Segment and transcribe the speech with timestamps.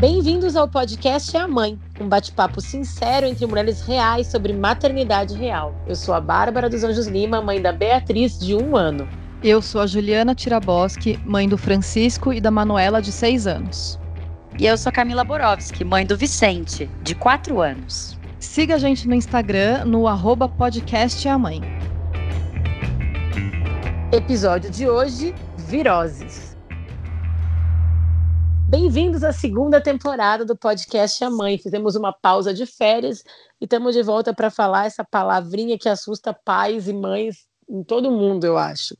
[0.00, 5.74] Bem-vindos ao podcast É a Mãe, um bate-papo sincero entre mulheres reais sobre maternidade real.
[5.88, 9.08] Eu sou a Bárbara dos Anjos Lima, mãe da Beatriz, de um ano.
[9.42, 13.98] Eu sou a Juliana Tiraboski, mãe do Francisco e da Manuela, de seis anos.
[14.56, 18.16] E eu sou Camila Borowski, mãe do Vicente, de quatro anos.
[18.38, 21.60] Siga a gente no Instagram, no arroba podcast é a mãe.
[24.12, 26.47] Episódio de hoje, viroses.
[28.68, 31.56] Bem-vindos à segunda temporada do podcast A Mãe.
[31.56, 33.24] Fizemos uma pausa de férias
[33.58, 38.10] e estamos de volta para falar essa palavrinha que assusta pais e mães em todo
[38.10, 38.94] mundo, eu acho.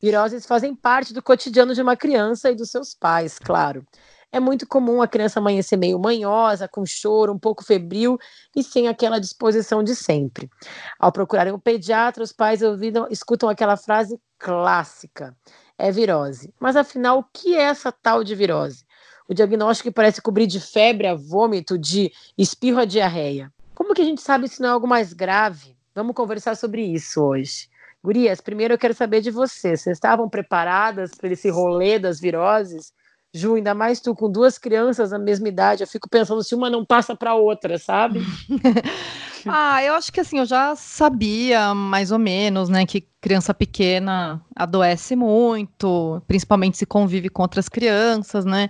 [0.00, 3.86] Viroses fazem parte do cotidiano de uma criança e dos seus pais, claro.
[4.32, 8.18] É muito comum a criança amanhecer meio manhosa, com choro, um pouco febril
[8.56, 10.50] e sem aquela disposição de sempre.
[10.98, 15.36] Ao procurarem um pediatra, os pais ouvidam, escutam aquela frase clássica:
[15.78, 16.52] é virose.
[16.58, 18.84] Mas afinal, o que é essa tal de virose?
[19.32, 23.50] O diagnóstico parece cobrir de febre a vômito, de espirro a diarreia.
[23.74, 25.74] Como que a gente sabe se não é algo mais grave?
[25.94, 27.66] Vamos conversar sobre isso hoje.
[28.04, 29.80] Gurias, primeiro eu quero saber de vocês.
[29.80, 32.92] Vocês estavam preparadas para esse rolê das viroses?
[33.32, 36.68] Ju, ainda mais tu com duas crianças na mesma idade, eu fico pensando se uma
[36.68, 38.20] não passa para outra, sabe?
[39.48, 44.42] ah, eu acho que assim, eu já sabia mais ou menos, né, que criança pequena
[44.54, 48.68] adoece muito, principalmente se convive com outras crianças, né?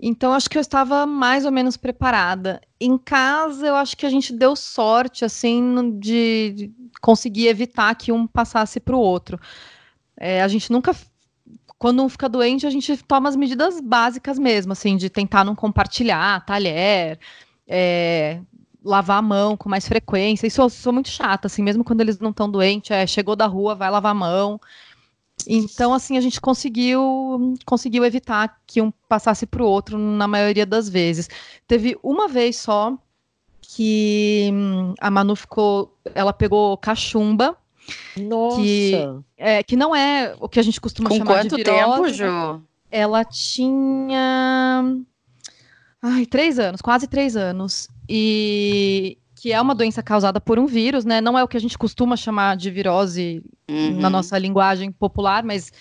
[0.00, 2.60] Então, acho que eu estava mais ou menos preparada.
[2.80, 8.26] Em casa, eu acho que a gente deu sorte, assim, de conseguir evitar que um
[8.26, 9.40] passasse para o outro.
[10.16, 10.94] É, a gente nunca
[11.78, 15.54] quando um fica doente, a gente toma as medidas básicas mesmo, assim, de tentar não
[15.54, 17.18] compartilhar talher,
[17.68, 18.40] é,
[18.84, 20.46] lavar a mão com mais frequência.
[20.46, 23.46] Isso eu sou muito chata, assim, mesmo quando eles não estão doentes, é, chegou da
[23.46, 24.60] rua, vai lavar a mão.
[25.46, 30.66] Então, assim, a gente conseguiu conseguiu evitar que um passasse para o outro na maioria
[30.66, 31.28] das vezes.
[31.66, 32.96] Teve uma vez só
[33.60, 37.56] que hum, a Manu ficou, ela pegou cachumba
[38.16, 38.60] nossa!
[38.60, 38.94] Que,
[39.36, 41.64] é, que não é o que a gente costuma Com chamar de virose.
[41.64, 42.12] tempo, né?
[42.12, 42.62] Ju?
[42.90, 44.84] Ela tinha...
[46.00, 47.88] Ai, três anos, quase três anos.
[48.08, 51.20] E que é uma doença causada por um vírus, né?
[51.20, 54.00] Não é o que a gente costuma chamar de virose uhum.
[54.00, 55.72] na nossa linguagem popular, mas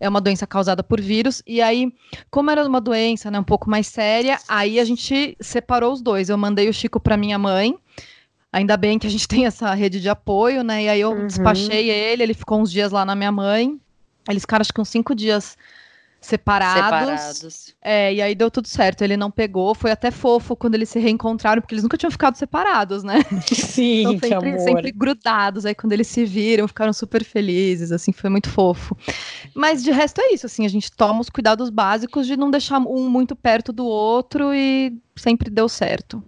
[0.00, 1.42] é uma doença causada por vírus.
[1.46, 1.92] E aí,
[2.30, 6.28] como era uma doença né, um pouco mais séria, aí a gente separou os dois.
[6.28, 7.76] Eu mandei o Chico para minha mãe,
[8.54, 10.84] Ainda bem que a gente tem essa rede de apoio, né?
[10.84, 11.26] E aí eu uhum.
[11.26, 13.80] despachei ele, ele ficou uns dias lá na minha mãe.
[14.28, 15.58] Eles ficaram acho que uns cinco dias
[16.24, 17.36] separados.
[17.36, 17.74] Separados.
[17.82, 19.02] É, e aí deu tudo certo.
[19.02, 22.36] Ele não pegou, foi até fofo quando eles se reencontraram, porque eles nunca tinham ficado
[22.36, 23.22] separados, né?
[23.52, 25.66] Sim, então, sempre, sempre grudados.
[25.66, 28.96] Aí quando eles se viram, ficaram super felizes, assim, foi muito fofo.
[29.54, 32.78] Mas de resto é isso, assim, a gente toma os cuidados básicos de não deixar
[32.78, 36.22] um muito perto do outro e sempre deu certo.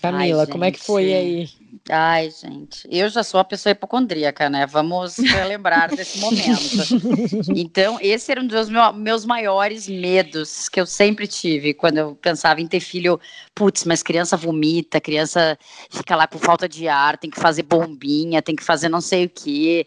[0.00, 1.48] Camila, Ai, como é que foi aí?
[1.90, 4.66] Ai, gente, eu já sou uma pessoa hipocondríaca, né?
[4.66, 7.50] Vamos relembrar desse momento.
[7.56, 12.60] Então, esse era um dos meus maiores medos que eu sempre tive quando eu pensava
[12.60, 13.18] em ter filho.
[13.54, 15.58] Putz, mas criança vomita, criança
[15.90, 19.24] fica lá com falta de ar, tem que fazer bombinha, tem que fazer não sei
[19.24, 19.86] o quê.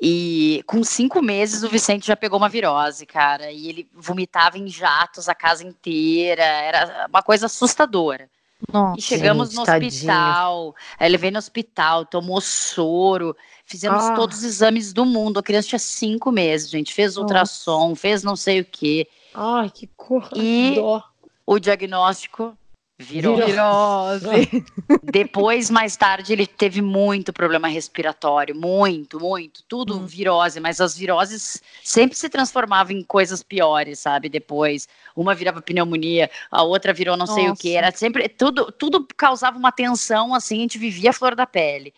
[0.00, 4.68] E com cinco meses o Vicente já pegou uma virose, cara, e ele vomitava em
[4.68, 8.28] jatos a casa inteira, era uma coisa assustadora.
[8.72, 14.14] Nossa, e chegamos gente, no hospital, ele veio no hospital, tomou soro, fizemos ah.
[14.14, 15.38] todos os exames do mundo.
[15.38, 16.92] A criança tinha cinco meses, gente.
[16.92, 19.06] Fez ultrassom, fez não sei o quê.
[19.34, 20.28] Ai, que cor.
[20.34, 21.02] E dó.
[21.46, 22.56] o diagnóstico
[23.04, 23.44] Virose.
[23.44, 24.64] Virose.
[25.04, 30.06] Depois, mais tarde, ele teve muito problema respiratório, muito, muito, tudo hum.
[30.06, 34.28] virose, mas as viroses sempre se transformavam em coisas piores, sabe?
[34.28, 37.40] Depois, uma virava pneumonia, a outra virou não Nossa.
[37.40, 41.12] sei o que, era sempre, tudo, tudo causava uma tensão, assim, a gente vivia a
[41.12, 41.92] flor da pele.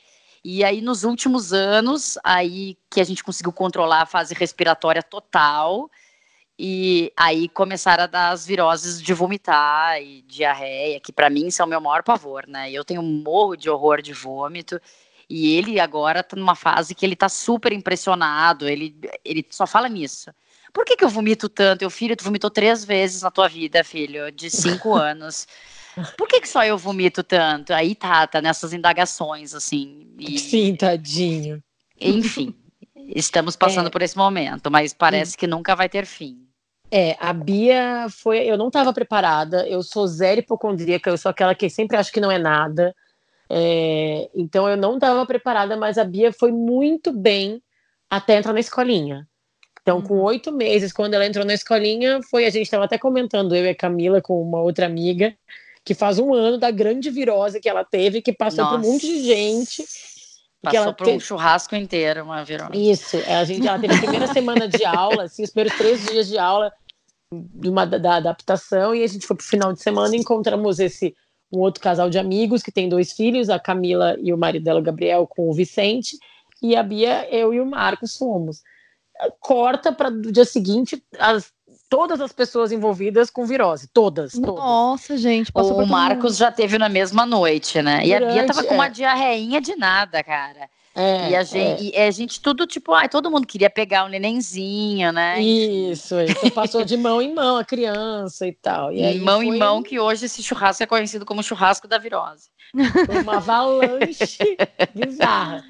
[0.45, 5.91] E aí, nos últimos anos, aí que a gente conseguiu controlar a fase respiratória total,
[6.59, 11.67] e aí começaram a dar as viroses de vomitar e diarreia, que para mim são
[11.67, 12.71] o meu maior pavor, né?
[12.71, 14.81] Eu tenho um morro de horror de vômito.
[15.29, 19.89] E ele agora tá numa fase que ele tá super impressionado, ele, ele só fala
[19.89, 20.31] nisso.
[20.73, 21.83] Por que, que eu vomito tanto?
[21.83, 25.49] Eu, filho, tu vomitou três vezes na tua vida, filho, de cinco anos.
[26.17, 27.73] Por que, que só eu vomito tanto?
[27.73, 30.07] Aí tá, tá nessas indagações, assim.
[30.19, 30.39] E...
[30.39, 31.63] Sim, tadinho.
[31.99, 32.55] Enfim,
[32.95, 33.91] estamos passando é...
[33.91, 36.46] por esse momento, mas parece que nunca vai ter fim.
[36.91, 38.39] É, a Bia foi.
[38.39, 42.21] Eu não estava preparada, eu sou zero hipocondríaca, eu sou aquela que sempre acha que
[42.21, 42.95] não é nada.
[43.49, 47.63] É, então eu não estava preparada, mas a Bia foi muito bem
[48.11, 49.27] até entrar na escolinha.
[49.83, 50.23] Então, com uhum.
[50.23, 53.69] oito meses, quando ela entrou na escolinha, foi a gente estava até comentando, eu e
[53.69, 55.33] a Camila, com uma outra amiga,
[55.85, 58.79] que faz um ano da grande virose que ela teve, que passou Nossa.
[58.79, 59.85] por um monte de gente.
[60.63, 62.91] Passou ela por um churrasco inteiro, uma virose.
[62.91, 66.27] Isso, a gente, ela teve a primeira semana de aula, assim, os primeiros três dias
[66.27, 66.73] de aula
[67.33, 71.15] de uma, da adaptação, e a gente foi pro final de semana e encontramos esse
[71.53, 74.81] um outro casal de amigos que tem dois filhos, a Camila e o marido dela,
[74.81, 76.19] o Gabriel, com o Vicente,
[76.63, 78.63] e a Bia, eu e o Marcos fomos.
[79.41, 81.53] Corta para o dia seguinte as,
[81.89, 84.33] todas as pessoas envolvidas com virose, todas.
[84.33, 84.55] todas.
[84.55, 85.51] Nossa, gente.
[85.55, 88.01] o Marcos já teve na mesma noite, né?
[88.03, 88.91] Durante, e a Bia tava com uma é.
[88.91, 90.69] diarreinha de nada, cara.
[90.99, 92.05] É, e, a gente, é.
[92.05, 95.39] e a gente tudo tipo, ai, todo mundo queria pegar o nenenzinho, né?
[95.43, 96.51] Isso, isso.
[96.53, 98.91] passou de mão em mão a criança e tal.
[98.91, 99.47] E aí mão foi...
[99.47, 102.49] em mão, que hoje esse churrasco é conhecido como churrasco da virose.
[103.05, 104.57] Foi uma avalanche
[104.97, 105.63] bizarra.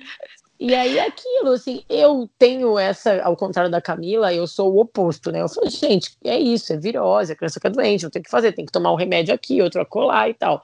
[0.59, 4.81] E aí é aquilo, assim, eu tenho essa, ao contrário da Camila, eu sou o
[4.81, 5.43] oposto, né?
[5.43, 8.31] Eu falo, gente, é isso, é virose, a criança fica doente, não tem o que
[8.31, 10.63] fazer, tem que tomar um remédio aqui, outro acolá e tal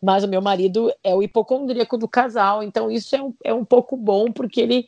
[0.00, 3.64] mas o meu marido é o hipocondríaco do casal, então isso é um, é um
[3.64, 4.86] pouco bom, porque ele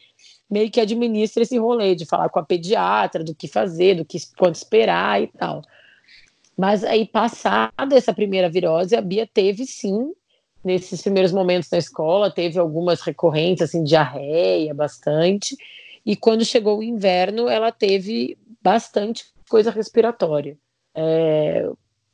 [0.48, 4.18] meio que administra esse rolê de falar com a pediatra, do que fazer, do que
[4.36, 5.62] quanto esperar e tal.
[6.56, 10.12] Mas aí, passada essa primeira virose, a Bia teve sim,
[10.62, 15.56] nesses primeiros momentos na escola, teve algumas recorrentes, assim, diarreia, bastante.
[16.04, 20.56] E quando chegou o inverno, ela teve bastante coisa respiratória.
[20.94, 21.68] É,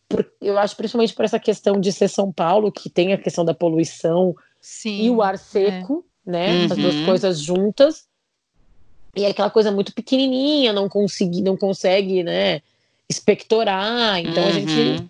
[0.08, 3.44] por, eu acho principalmente por essa questão de ser São Paulo, que tem a questão
[3.44, 6.31] da poluição Sim, e o ar seco, é.
[6.31, 6.52] né?
[6.52, 6.64] Uhum.
[6.64, 8.06] As duas coisas juntas.
[9.14, 12.60] E é aquela coisa muito pequenininha, não consegui, não consegue, né,
[13.08, 14.19] expectorar.
[14.19, 14.49] Então uhum.
[14.49, 15.08] a gente uhum.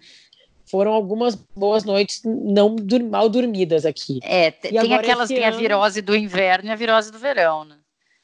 [0.69, 2.77] Foram algumas boas noites não
[3.11, 4.19] mal dormidas aqui.
[4.23, 5.57] É, tem aquelas tem ano...
[5.57, 7.77] a virose do inverno e a virose do verão, né?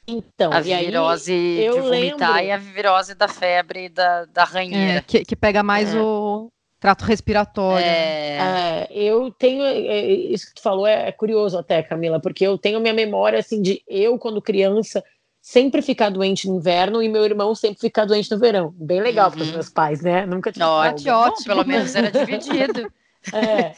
[0.06, 2.46] Então, a virose aí, de vomitar lembro...
[2.46, 4.98] e a virose da febre da, da ranheira.
[4.98, 6.00] É, que, que, pega mais é.
[6.00, 6.50] o,
[6.82, 7.86] trato respiratório.
[7.86, 12.44] É, é eu tenho é, isso que tu falou é, é, curioso até, Camila, porque
[12.44, 15.02] eu tenho minha memória assim de eu quando criança
[15.42, 18.72] sempre ficar doente no inverno e meu irmão sempre ficar doente no verão.
[18.76, 19.32] Bem legal uhum.
[19.32, 20.24] para os meus pais, né?
[20.24, 20.68] Nunca tinha.
[20.68, 21.46] Ótimo, ótimo.
[21.46, 22.90] pelo menos era dividido.
[23.34, 23.74] é.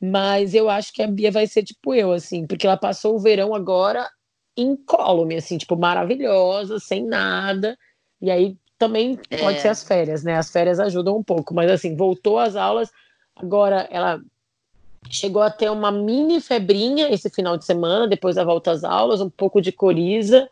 [0.00, 3.18] Mas eu acho que a Bia vai ser tipo eu, assim, porque ela passou o
[3.18, 4.08] verão agora
[4.56, 7.76] incólume, assim, tipo, maravilhosa, sem nada.
[8.20, 9.60] E aí também pode é.
[9.60, 10.36] ser as férias, né?
[10.36, 12.90] As férias ajudam um pouco, mas assim, voltou às aulas,
[13.36, 14.20] agora ela
[15.10, 19.20] chegou a ter uma mini febrinha esse final de semana, depois da volta às aulas,
[19.20, 20.48] um pouco de coriza,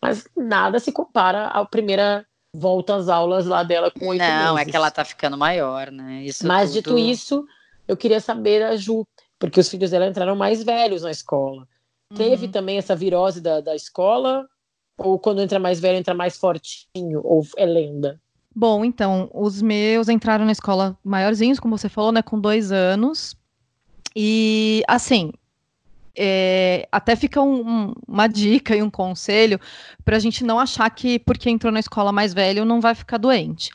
[0.00, 4.44] mas nada se compara à primeira volta às aulas lá dela com oito meses.
[4.44, 6.22] Não, é que ela tá ficando maior, né?
[6.24, 6.96] Isso mas tudo...
[6.96, 7.46] dito isso,
[7.88, 9.06] eu queria saber da Ju,
[9.38, 11.66] porque os filhos dela entraram mais velhos na escola.
[12.10, 12.16] Uhum.
[12.16, 14.46] Teve também essa virose da, da escola
[14.98, 17.20] ou quando entra mais velho, entra mais fortinho?
[17.24, 18.20] Ou é lenda?
[18.54, 22.22] Bom, então, os meus entraram na escola maiorzinhos, como você falou, né?
[22.22, 23.34] Com dois anos.
[24.14, 25.32] E, assim,
[26.16, 29.58] é, até fica um, um, uma dica e um conselho
[30.04, 33.18] para a gente não achar que porque entrou na escola mais velho não vai ficar
[33.18, 33.70] doente.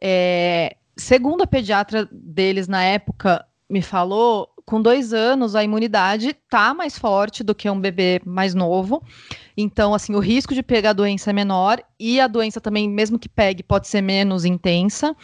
[0.00, 6.74] É, segundo a pediatra deles na época me falou, com dois anos a imunidade tá
[6.74, 9.02] mais forte do que um bebê mais novo.
[9.56, 13.18] Então, assim, o risco de pegar a doença é menor e a doença também, mesmo
[13.18, 15.16] que pegue, pode ser menos intensa.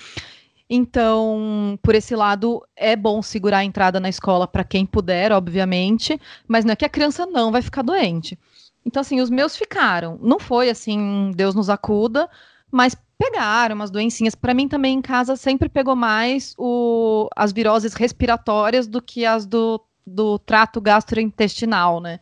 [0.76, 6.20] Então, por esse lado, é bom segurar a entrada na escola para quem puder, obviamente,
[6.48, 8.36] mas não é que a criança não vai ficar doente.
[8.84, 10.18] Então, assim, os meus ficaram.
[10.20, 12.28] Não foi assim, Deus nos acuda,
[12.72, 14.34] mas pegaram umas doencinhas.
[14.34, 19.46] Para mim também em casa sempre pegou mais o, as viroses respiratórias do que as
[19.46, 22.18] do, do trato gastrointestinal, né?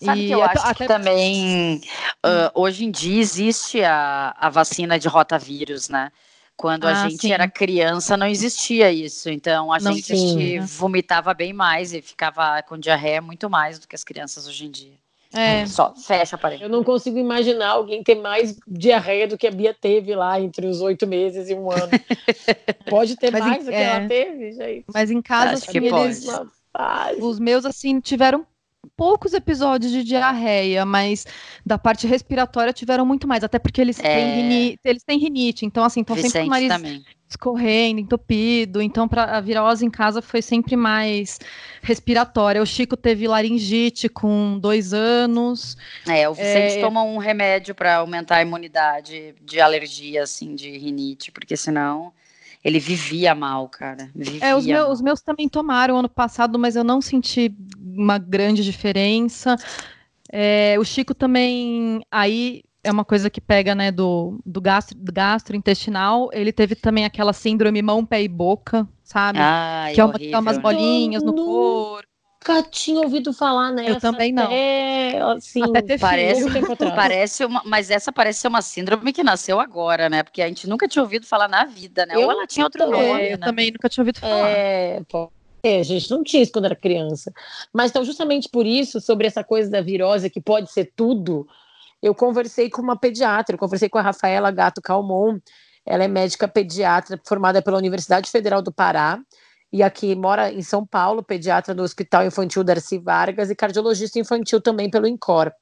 [0.00, 0.74] Sabe e que eu acho até...
[0.74, 1.82] que também
[2.24, 6.12] uh, hoje em dia existe a, a vacina de rotavírus, né?
[6.60, 7.32] Quando a ah, gente sim.
[7.32, 10.60] era criança não existia isso, então a não gente tinha.
[10.60, 14.70] vomitava bem mais e ficava com diarreia muito mais do que as crianças hoje em
[14.70, 14.92] dia.
[15.32, 15.64] É.
[15.64, 16.62] Só fecha a parede.
[16.62, 20.66] Eu não consigo imaginar alguém ter mais diarreia do que a Bia teve lá entre
[20.66, 21.88] os oito meses e um ano.
[22.90, 23.82] pode ter Mas mais em, do que é...
[23.82, 24.84] ela teve, gente.
[24.92, 26.26] Mas em casa, Acho assim, que eles,
[27.20, 28.46] os meus, assim, tiveram
[29.00, 31.26] poucos episódios de diarreia, mas
[31.64, 34.02] da parte respiratória tiveram muito mais, até porque eles, é...
[34.02, 37.02] têm, rinite, eles têm rinite, então assim, estão sempre com o nariz também.
[37.26, 41.38] escorrendo, entupido, então para a virose em casa foi sempre mais
[41.80, 42.60] respiratória.
[42.60, 45.78] O Chico teve laringite com dois anos.
[46.06, 46.80] É, o Vicente é...
[46.82, 52.12] toma um remédio para aumentar a imunidade de alergia, assim, de rinite, porque senão
[52.62, 54.10] ele vivia mal, cara.
[54.14, 58.18] Vivia é, os, meus, os meus também tomaram ano passado, mas eu não senti uma
[58.18, 59.56] grande diferença.
[60.30, 65.12] É, o Chico também, aí é uma coisa que pega, né, do, do, gastro, do
[65.12, 66.28] gastrointestinal.
[66.32, 69.38] Ele teve também aquela síndrome mão, pé e boca, sabe?
[69.40, 72.09] Ai, que é, uma, que é umas bolinhas no corpo.
[72.48, 73.90] Nunca tinha ouvido falar nessa.
[73.90, 74.44] Eu também não.
[74.44, 76.44] Até, assim, Até parece,
[76.94, 80.22] parece uma, mas essa parece ser uma síndrome que nasceu agora, né?
[80.22, 82.14] Porque a gente nunca tinha ouvido falar na vida, né?
[82.14, 83.46] Eu Ou ela tinha outro também, nome, É, eu né?
[83.46, 84.48] também nunca tinha ouvido falar.
[84.48, 85.30] É, pô.
[85.62, 87.30] É, a gente não tinha isso quando era criança.
[87.70, 91.46] Mas então, justamente por isso, sobre essa coisa da virose que pode ser tudo,
[92.02, 95.38] eu conversei com uma pediatra, eu conversei com a Rafaela Gato Calmon.
[95.84, 99.20] Ela é médica pediatra formada pela Universidade Federal do Pará
[99.72, 104.60] e aqui mora em São Paulo, pediatra do Hospital Infantil Darcy Vargas e cardiologista infantil
[104.60, 105.52] também pelo INCOR.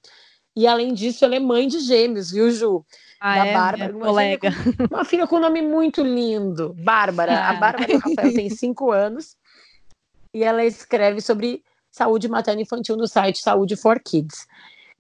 [0.57, 2.85] E além disso, ela é mãe de gêmeos, viu, Ju?
[3.21, 4.51] Ah, da é, Bárbara, minha uma colega.
[4.53, 7.33] filha com- Uma filha com um nome muito lindo, Bárbara.
[7.39, 7.55] A Ah.
[7.55, 9.37] Bárbara e o Rafael têm cinco anos
[10.35, 14.47] e ela escreve sobre saúde materna infantil no site Saúde for Kids.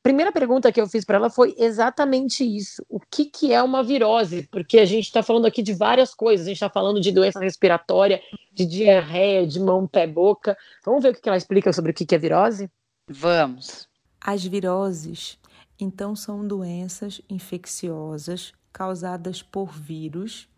[0.02, 3.82] Primeira pergunta que eu fiz para ela foi exatamente isso: o que, que é uma
[3.82, 4.48] virose?
[4.50, 7.40] Porque a gente está falando aqui de várias coisas, a gente está falando de doença
[7.40, 8.20] respiratória,
[8.52, 10.56] de diarreia, de mão, pé, boca.
[10.84, 12.70] Vamos ver o que que ela explica sobre o que, que é virose?
[13.08, 13.88] Vamos.
[14.20, 15.38] As viroses,
[15.78, 20.48] então, são doenças infecciosas causadas por vírus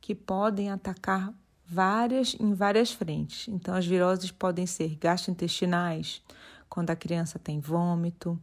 [0.00, 1.32] que podem atacar
[1.64, 3.48] várias em várias frentes.
[3.48, 6.22] Então, as viroses podem ser gastrointestinais,
[6.68, 8.38] quando a criança tem vômito,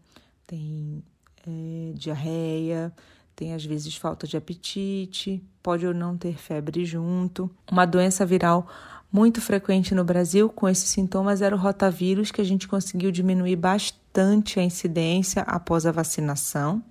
[0.48, 1.04] tem
[1.48, 2.94] eh, diarreia,
[3.36, 7.50] tem às vezes falta de apetite, pode ou não ter febre junto.
[7.72, 8.68] Uma doença viral
[9.12, 13.56] muito frequente no Brasil com esses sintomas era o rotavírus, que a gente conseguiu diminuir
[13.56, 16.84] bastante a incidência após a vacinação.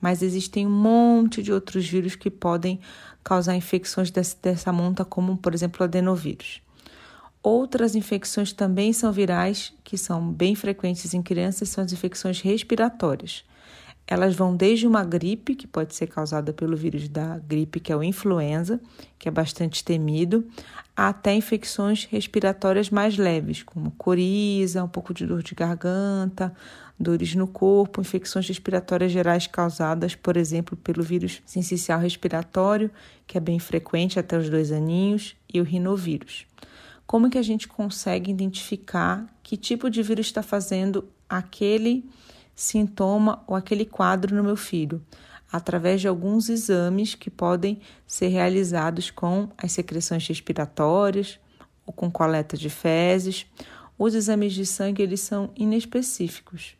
[0.00, 2.80] Mas existem um monte de outros vírus que podem
[3.22, 6.62] causar infecções desse, dessa monta, como por exemplo o adenovírus.
[7.42, 13.44] Outras infecções também são virais, que são bem frequentes em crianças, são as infecções respiratórias.
[14.06, 17.96] Elas vão desde uma gripe, que pode ser causada pelo vírus da gripe, que é
[17.96, 18.80] o influenza,
[19.18, 20.44] que é bastante temido,
[20.94, 26.52] até infecções respiratórias mais leves, como coriza, um pouco de dor de garganta,
[26.98, 32.90] dores no corpo, infecções respiratórias gerais causadas, por exemplo, pelo vírus sincicial respiratório,
[33.26, 36.46] que é bem frequente até os dois aninhos, e o rinovírus.
[37.10, 42.08] Como que a gente consegue identificar que tipo de vírus está fazendo aquele
[42.54, 45.04] sintoma ou aquele quadro no meu filho?
[45.50, 51.40] Através de alguns exames que podem ser realizados com as secreções respiratórias
[51.84, 53.44] ou com coleta de fezes.
[53.98, 56.76] Os exames de sangue eles são inespecíficos,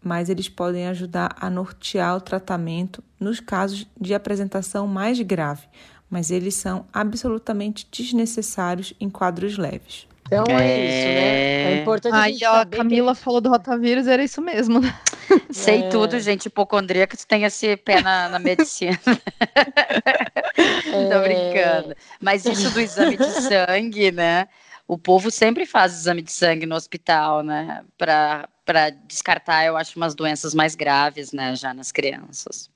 [0.00, 5.66] mas eles podem ajudar a nortear o tratamento nos casos de apresentação mais grave,
[6.14, 10.06] mas eles são absolutamente desnecessários em quadros leves.
[10.26, 10.86] Então é, É.
[10.86, 11.72] isso, né?
[11.72, 14.78] É importante a Aí, gente ó, a que Camila falou do rotavírus, era isso mesmo,
[14.78, 14.96] né?
[15.50, 15.88] Sei É.
[15.88, 18.96] tudo, gente hipocondríaca, tu tem esse pé na, na medicina.
[21.10, 21.96] Tô brincando.
[22.20, 24.46] Mas isso do exame de sangue, né?
[24.86, 27.82] O povo sempre faz exame de sangue no hospital, né?
[27.98, 31.56] Pra, pra descartar, eu acho, umas doenças mais graves, né?
[31.56, 32.70] Já nas crianças.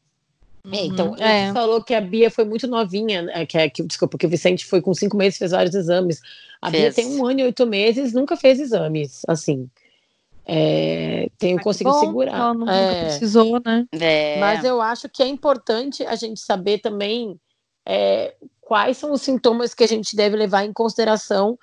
[0.72, 1.46] É, então, É.
[1.48, 4.28] você falou que a Bia foi muito novinha, né, que, é- que, desculpa, que o
[4.28, 6.20] Vicente foi com cinco meses, fez vários exames.
[6.60, 6.94] A Bia Fez.
[6.96, 9.68] tem um ano e oito meses, nunca fez exames, assim.
[10.46, 12.34] É, tenho conseguido bom, segurar.
[12.34, 13.86] ela nunca É, precisou, né?
[13.92, 17.38] É, mas eu acho que é importante a gente saber também
[17.86, 21.58] é, quais são os sintomas que a gente deve levar em consideração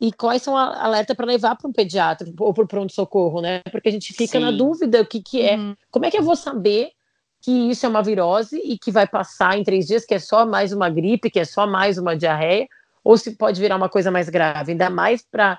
[0.00, 3.60] e quais são alerta para levar para um pediatra ou para o pronto-socorro, né?
[3.70, 4.56] Porque a gente fica na Sim.
[4.56, 5.76] dúvida o que, que é Uhum.
[5.90, 6.92] como é que eu vou saber
[7.40, 10.44] que isso é uma virose e que vai passar em três dias, que é só
[10.46, 12.68] mais uma gripe, que é só mais uma diarreia,
[13.02, 14.72] ou se pode virar uma coisa mais grave?
[14.72, 15.58] Ainda mais para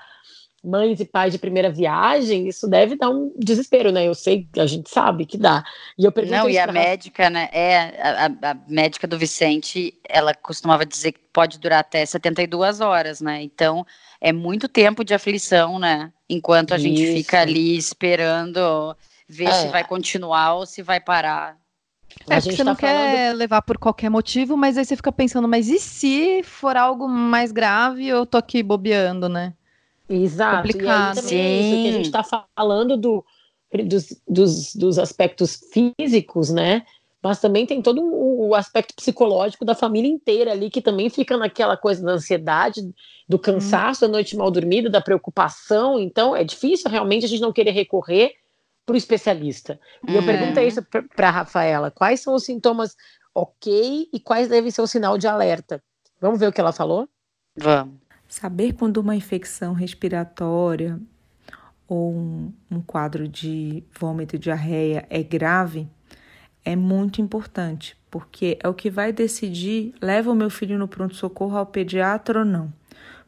[0.64, 4.08] mães e pais de primeira viagem, isso deve dar um desespero, né?
[4.08, 5.64] Eu sei, a gente sabe que dá.
[5.98, 7.50] E eu pergunto Não, e a pra médica, né?
[7.52, 13.22] É, a, a- médica do Vicente, ela costumava dizer que pode durar até 72 horas,
[13.22, 13.42] né?
[13.42, 13.84] Então,
[14.20, 16.14] é muito tempo de aflição, né?
[16.30, 17.14] Enquanto a gente Isso.
[17.14, 18.96] fica ali esperando
[19.28, 19.52] ver É.
[19.52, 21.58] se vai continuar ou se vai parar.
[22.30, 24.96] A É, gente porque você tá não quer levar por qualquer motivo, mas aí você
[24.96, 29.54] fica pensando, mas e se for algo mais grave eu tô aqui bobeando, né?
[30.10, 30.78] Exato.
[30.78, 30.90] E Complicado.
[30.90, 31.94] aí também é isso, que a Sim.
[31.94, 32.24] gente está
[32.56, 33.26] falando do,
[33.88, 36.86] dos, dos, dos aspectos físicos, né?
[37.24, 41.38] Mas também tem todo o, o aspecto psicológico da família inteira ali, que também fica
[41.38, 42.82] naquela coisa da ansiedade,
[43.30, 46.00] do cansaço, da noite mal dormida, da preocupação.
[46.00, 48.34] Então, é difícil realmente a gente não querer recorrer
[48.86, 49.80] para o especialista.
[50.08, 50.26] E eu Uhum.
[50.26, 50.82] perguntei isso
[51.16, 52.96] para a Rafaela: quais são os sintomas
[53.34, 55.82] ok e quais devem ser o sinal de alerta?
[56.20, 57.08] Vamos ver o que ela falou?
[57.58, 57.96] Vamos.
[58.28, 61.00] Saber quando uma infecção respiratória
[61.88, 65.88] ou um, um quadro de vômito e diarreia é grave
[66.64, 71.58] é muito importante, porque é o que vai decidir: leva o meu filho no pronto-socorro
[71.58, 72.72] ao pediatra ou não.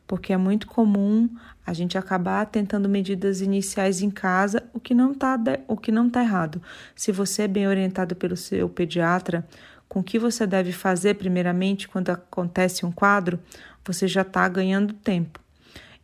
[0.05, 1.29] Porque é muito comum
[1.65, 6.09] a gente acabar tentando medidas iniciais em casa, o que não está o que não
[6.09, 6.61] tá errado.
[6.95, 9.47] Se você é bem orientado pelo seu pediatra,
[9.87, 13.39] com o que você deve fazer primeiramente quando acontece um quadro,
[13.85, 15.39] você já está ganhando tempo.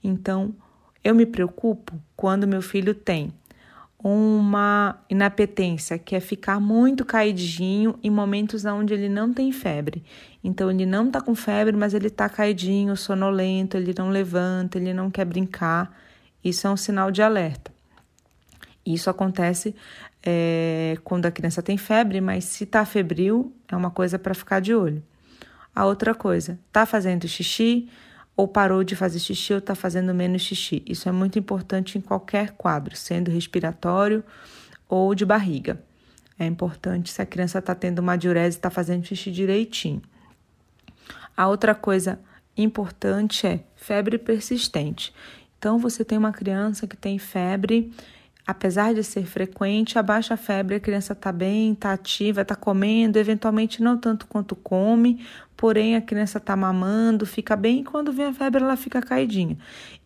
[0.04, 0.54] Então,
[1.04, 3.34] eu me preocupo quando meu filho tem
[4.02, 10.04] uma inapetência, que é ficar muito caidinho em momentos onde ele não tem febre.
[10.42, 14.94] Então, ele não tá com febre, mas ele tá caidinho, sonolento, ele não levanta, ele
[14.94, 15.94] não quer brincar.
[16.44, 17.72] Isso é um sinal de alerta.
[18.86, 19.76] Isso acontece
[20.24, 24.62] é, quando a criança tem febre, mas se tá febril, é uma coisa para ficar
[24.62, 25.04] de olho.
[25.76, 27.90] A outra coisa, tá fazendo xixi,
[28.40, 30.82] ou parou de fazer xixi ou está fazendo menos xixi.
[30.86, 34.24] Isso é muito importante em qualquer quadro, sendo respiratório
[34.88, 35.84] ou de barriga.
[36.40, 40.02] É importante se a criança está tendo uma diurese e está fazendo xixi direitinho.
[41.36, 42.18] A outra coisa
[42.56, 45.14] importante é febre persistente.
[45.58, 47.92] Então, você tem uma criança que tem febre
[48.50, 53.20] apesar de ser frequente, a baixa febre, a criança está bem, está ativa, está comendo,
[53.20, 55.24] eventualmente não tanto quanto come,
[55.56, 59.56] porém a criança está mamando, fica bem e quando vem a febre ela fica caidinha.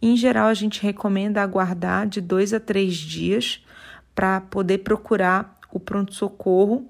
[0.01, 3.63] Em geral, a gente recomenda aguardar de dois a três dias
[4.13, 6.85] para poder procurar o pronto-socorro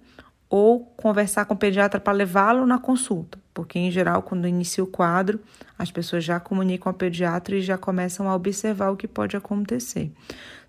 [0.50, 4.88] ou conversar com o pediatra para levá-lo na consulta, porque em geral, quando inicia o
[4.88, 5.40] quadro,
[5.78, 10.12] as pessoas já comunicam ao pediatra e já começam a observar o que pode acontecer.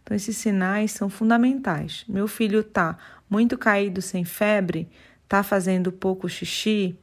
[0.04, 2.04] Então, esses sinais são fundamentais.
[2.06, 2.96] Meu filho está
[3.28, 4.86] muito caído sem febre,
[5.24, 6.96] está fazendo pouco xixi,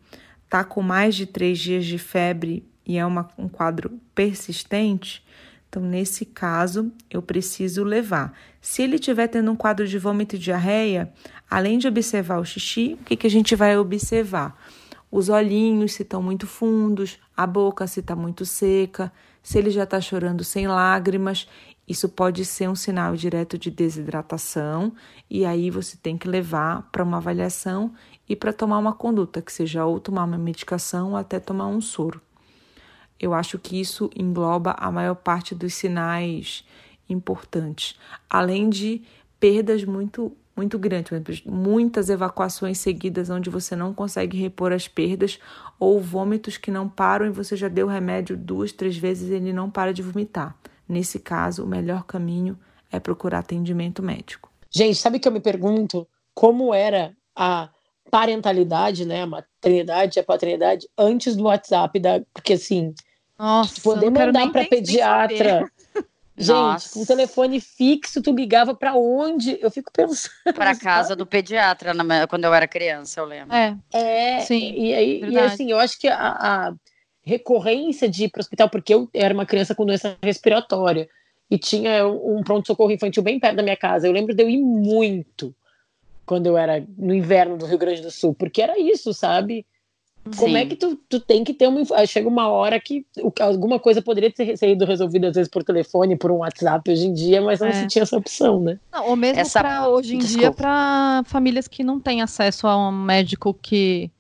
[0.46, 5.25] está com mais de três dias de febre e é uma, um quadro persistente.
[5.67, 8.38] Então, nesse caso, eu preciso levar.
[8.62, 11.12] Se ele estiver tendo um quadro de vômito e diarreia,
[11.50, 14.62] além de observar o xixi, o que, que a gente vai observar?
[15.10, 19.84] Os olhinhos, se estão muito fundos, a boca, se está muito seca, se ele já
[19.84, 21.47] está chorando sem lágrimas
[21.91, 24.93] isso pode ser um sinal direto de desidratação,
[25.30, 27.93] e aí você tem que levar para uma avaliação
[28.27, 31.82] e para tomar uma conduta, que seja ou tomar uma medicação ou até tomar um
[31.82, 32.21] soro.
[33.19, 36.65] Eu acho que isso engloba a maior parte dos sinais
[37.10, 37.99] importantes,
[38.30, 39.01] além de
[39.39, 45.39] perdas muito muito grandes, muitas evacuações seguidas onde você não consegue repor as perdas
[45.80, 49.54] ou vômitos que não param e você já deu remédio duas, três vezes e ele
[49.54, 50.56] não para de vomitar.
[50.88, 52.60] Nesse caso, o melhor caminho
[52.91, 54.52] é procurar atendimento médico.
[54.70, 57.70] Gente, sabe que eu me pergunto como era a
[58.10, 62.94] parentalidade, né, a maternidade, a paternidade antes do WhatsApp, da, porque assim,
[63.39, 65.72] Nossa, poder mandar para pediatra.
[66.38, 66.94] Gente, Nossa.
[66.94, 69.60] com um telefone fixo, tu ligava para onde?
[69.62, 70.32] Eu fico pensando.
[70.56, 71.94] Para casa do pediatra,
[72.28, 73.54] quando eu era criança, eu lembro.
[73.54, 74.74] É, é sim.
[74.74, 76.74] E, e, e assim, eu acho que a, a
[77.32, 81.08] recorrência de ir para o hospital, porque eu era uma criança com doença respiratória
[81.50, 84.08] e tinha um pronto-socorro infantil bem perto da minha casa.
[84.08, 85.56] Eu lembro de eu ir muito
[86.26, 89.65] quando eu era no inverno do Rio Grande do Sul, porque era isso, sabe?
[90.32, 90.38] Sim.
[90.38, 91.84] Como é que tu, tu tem que ter uma.
[92.06, 93.06] Chega uma hora que
[93.39, 97.13] alguma coisa poderia ter sido resolvida, às vezes, por telefone, por um WhatsApp hoje em
[97.13, 97.74] dia, mas não é.
[97.74, 98.80] se tinha essa opção, né?
[98.94, 99.60] Não, ou mesmo essa...
[99.60, 100.39] pra, hoje em Desculpa.
[100.39, 104.12] dia para famílias que não têm acesso a um médico que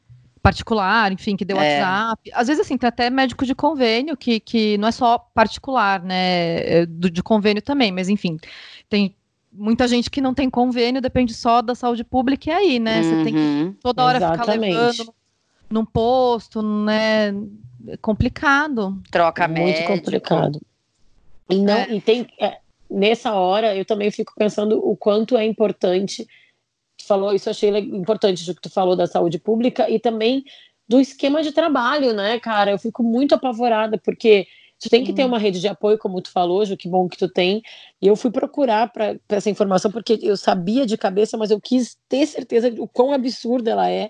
[0.41, 1.79] particular, enfim, que deu é.
[1.81, 2.31] WhatsApp.
[2.33, 6.79] Às vezes, assim, tem até médico de convênio, que, que não é só particular, né?
[6.81, 8.37] É do, de convênio também, mas enfim,
[8.89, 9.15] tem
[9.51, 13.01] muita gente que não tem convênio, depende só da saúde pública, e aí, né?
[13.01, 13.03] Uhum.
[13.03, 13.75] Você tem que uhum.
[13.81, 14.71] toda hora Exatamente.
[14.71, 15.13] ficar levando
[15.69, 17.29] num posto, né?
[17.87, 19.01] É complicado.
[19.09, 19.87] Troca Muito médico.
[19.87, 20.61] complicado.
[21.49, 21.91] E, não, é.
[21.91, 22.27] e tem.
[22.39, 22.57] É,
[22.89, 26.27] nessa hora, eu também fico pensando o quanto é importante
[27.11, 30.45] falou, isso achei importante o que tu falou da saúde pública e também
[30.87, 32.71] do esquema de trabalho, né, cara?
[32.71, 34.47] Eu fico muito apavorada porque
[34.79, 37.17] tu tem que ter uma rede de apoio, como tu falou, Ju, que bom que
[37.17, 37.61] tu tem.
[38.01, 41.97] E eu fui procurar para essa informação porque eu sabia de cabeça, mas eu quis
[42.07, 44.09] ter certeza do quão absurda ela é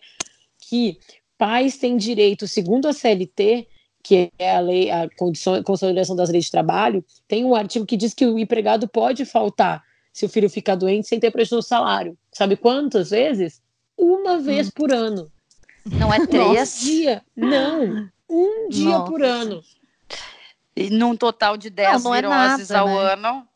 [0.70, 0.98] que
[1.38, 3.68] pais têm direito, segundo a CLT,
[4.04, 7.98] que é a lei, a condição, consolidação das leis de trabalho, tem um artigo que
[7.98, 9.84] diz que o empregado pode faltar
[10.14, 12.18] se o filho ficar doente sem ter prejuízo no salário.
[12.32, 13.62] Sabe quantas vezes?
[13.98, 14.72] Uma vez hum.
[14.74, 15.32] por ano.
[15.86, 16.80] Não é três?
[16.80, 17.24] dia.
[17.36, 18.10] Não.
[18.30, 19.12] Um dia Nossa.
[19.12, 19.62] por ano.
[20.76, 23.14] E num total de 10 não, não viroses é nada, ao né?
[23.14, 23.48] ano.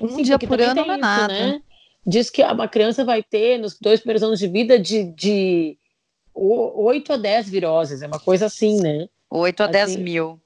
[0.00, 1.34] Um Sim, dia por ano não é isso, nada.
[1.34, 1.62] Né?
[2.06, 5.78] Diz que uma criança vai ter, nos dois primeiros anos de vida, de, de
[6.34, 8.02] 8 a 10 viroses.
[8.02, 9.08] É uma coisa assim, né?
[9.28, 9.72] 8 a assim.
[9.72, 10.40] 10 mil.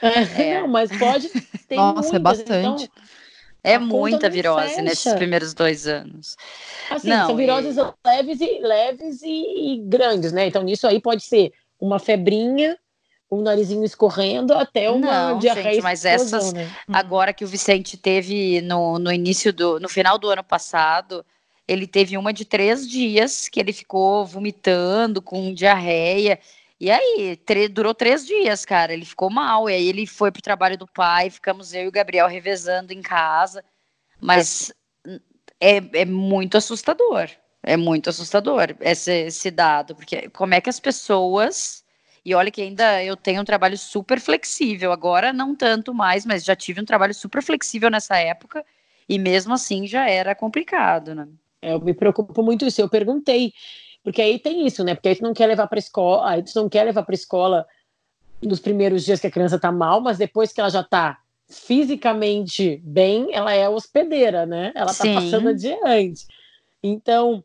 [0.00, 0.60] É, é.
[0.60, 1.28] Não, mas pode
[1.68, 2.14] ter Nossa, é muitas.
[2.14, 2.84] é bastante.
[2.84, 3.04] Então,
[3.64, 6.36] É muita virose nesses primeiros dois anos.
[6.90, 7.80] Assim, não, são viroses e...
[8.06, 10.46] leves, e, leves e, e, grandes, né?
[10.46, 11.50] Então, nisso aí pode ser
[11.80, 12.78] uma febrinha,
[13.30, 15.74] um narizinho escorrendo, até uma não, diarreia.
[15.76, 16.70] Gente, mas essas, né?
[16.92, 21.24] agora que o Vicente teve no, no início do, no final do ano passado,
[21.66, 26.38] ele teve uma de três dias que ele ficou vomitando com diarreia.
[26.84, 28.92] E aí, durou três dias, cara.
[28.92, 29.70] Ele ficou mal.
[29.70, 33.00] E aí ele foi pro trabalho do pai, ficamos eu e o Gabriel revezando em
[33.00, 33.64] casa.
[34.20, 34.70] Mas
[35.58, 37.30] é, é muito assustador.
[37.62, 41.82] É muito assustador esse, esse dado, porque como é que as pessoas.
[42.22, 46.44] E olha que ainda eu tenho um trabalho super flexível, agora não tanto mais, mas
[46.44, 48.64] já tive um trabalho super flexível nessa época,
[49.08, 51.26] e mesmo assim já era complicado, né?
[51.62, 52.80] É, eu me preocupo muito isso.
[52.82, 53.54] Eu perguntei
[54.04, 54.94] porque aí tem isso, né?
[54.94, 57.66] Porque aí tu não quer levar para escola, aí tu não quer levar para escola
[58.42, 62.80] nos primeiros dias que a criança tá mal, mas depois que ela já tá fisicamente
[62.84, 64.72] bem, ela é hospedeira, né?
[64.74, 65.14] Ela tá Sim.
[65.14, 66.26] passando adiante.
[66.82, 67.42] Então,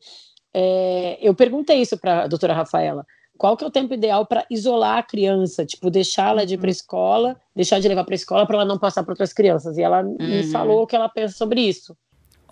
[0.53, 3.05] é, eu perguntei isso para a doutora Rafaela.
[3.37, 5.65] Qual que é o tempo ideal para isolar a criança?
[5.65, 6.71] Tipo, deixá-la de ir para uhum.
[6.71, 9.77] escola, deixar de levar para escola para ela não passar para outras crianças.
[9.77, 10.17] E ela uhum.
[10.19, 11.95] me falou o que ela pensa sobre isso.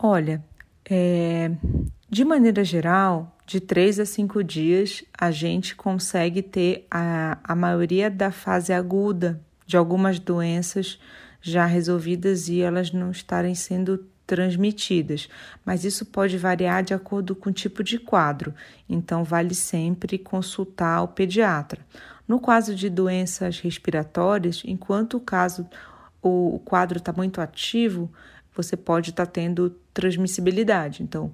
[0.02, 0.42] Olha,
[0.90, 1.52] é,
[2.10, 8.10] de maneira geral, de três a cinco dias, a gente consegue ter a, a maioria
[8.10, 11.00] da fase aguda de algumas doenças
[11.42, 15.30] já resolvidas e elas não estarem sendo transmitidas,
[15.66, 18.54] mas isso pode variar de acordo com o tipo de quadro,
[18.90, 21.80] então vale sempre consultar o pediatra.
[22.28, 25.66] No caso de doenças respiratórias, enquanto o caso
[26.22, 28.12] o quadro está muito ativo,
[28.54, 31.04] você pode estar tá tendo transmissibilidade.
[31.04, 31.34] Então,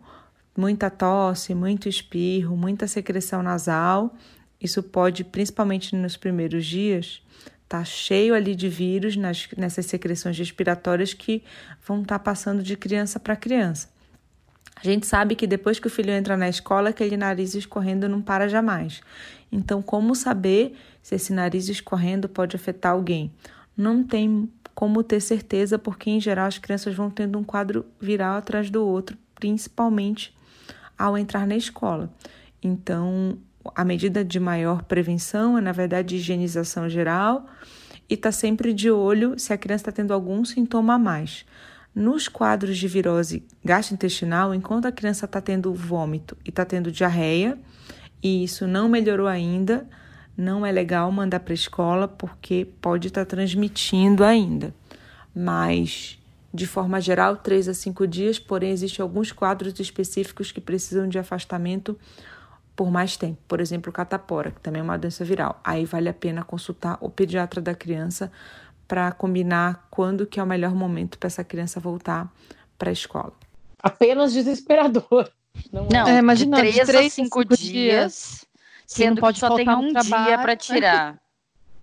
[0.56, 4.16] muita tosse, muito espirro, muita secreção nasal.
[4.62, 7.22] Isso pode, principalmente nos primeiros dias,
[7.68, 11.44] tá cheio ali de vírus nas, nessas secreções respiratórias que
[11.86, 13.90] vão estar tá passando de criança para criança.
[14.76, 18.22] A gente sabe que depois que o filho entra na escola, aquele nariz escorrendo não
[18.22, 19.02] para jamais.
[19.52, 23.32] Então, como saber se esse nariz escorrendo pode afetar alguém?
[23.78, 28.38] Não tem como ter certeza, porque em geral as crianças vão tendo um quadro viral
[28.38, 30.36] atrás do outro, principalmente
[30.98, 32.12] ao entrar na escola.
[32.62, 33.38] Então,
[33.76, 37.46] a medida de maior prevenção é, na verdade, higienização geral
[38.10, 41.46] e está sempre de olho se a criança está tendo algum sintoma a mais.
[41.96, 47.58] Nos quadros de virose gastrointestinal, enquanto a criança está tendo vômito e está tendo diarreia,
[48.22, 49.88] e isso não melhorou ainda,
[50.36, 54.74] não é legal mandar para a escola porque pode estar tá transmitindo ainda.
[55.36, 56.20] Mas
[56.54, 61.18] de forma geral, 3 a 5 dias, porém, existem alguns quadros específicos que precisam de
[61.18, 61.98] afastamento
[62.76, 63.40] por mais tempo.
[63.48, 65.60] Por exemplo, catapora, que também é uma doença viral.
[65.64, 68.32] Aí vale a pena consultar o pediatra da criança
[68.88, 72.32] para combinar quando que é o melhor momento para essa criança voltar
[72.78, 73.34] para a escola.
[73.82, 75.32] Apenas desesperador.
[75.72, 78.46] Não, não é, imagina, de 3 a 5 dias, dias
[78.86, 81.23] sendo que pode que só tem um dia para tirar.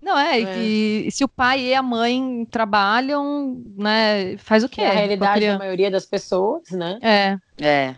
[0.00, 0.58] Não, é, é.
[0.58, 4.80] E, e, se o pai e a mãe trabalham, né, faz o quê?
[4.80, 6.98] É a realidade da maioria das pessoas, né?
[7.02, 7.36] É.
[7.60, 7.96] É.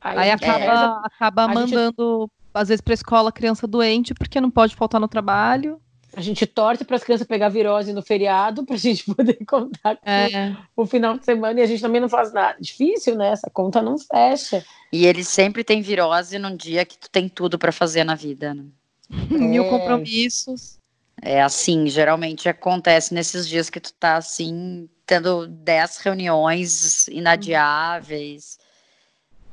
[0.00, 1.06] Aí, Aí acaba, é.
[1.06, 2.32] acaba mandando, gente...
[2.54, 5.80] às vezes, pra escola criança doente, porque não pode faltar no trabalho.
[6.16, 9.98] A gente torce para as crianças pegar virose no feriado para a gente poder contar
[10.04, 10.54] é.
[10.76, 12.56] o final de semana e a gente também não faz nada.
[12.60, 13.30] Difícil, né?
[13.30, 14.64] Essa conta não fecha.
[14.92, 18.54] E ele sempre tem virose num dia que tu tem tudo para fazer na vida.
[18.54, 18.64] Né?
[19.30, 19.34] É.
[19.34, 20.78] Mil compromissos.
[21.22, 28.58] É assim, geralmente acontece nesses dias que tu tá assim, tendo dez reuniões inadiáveis.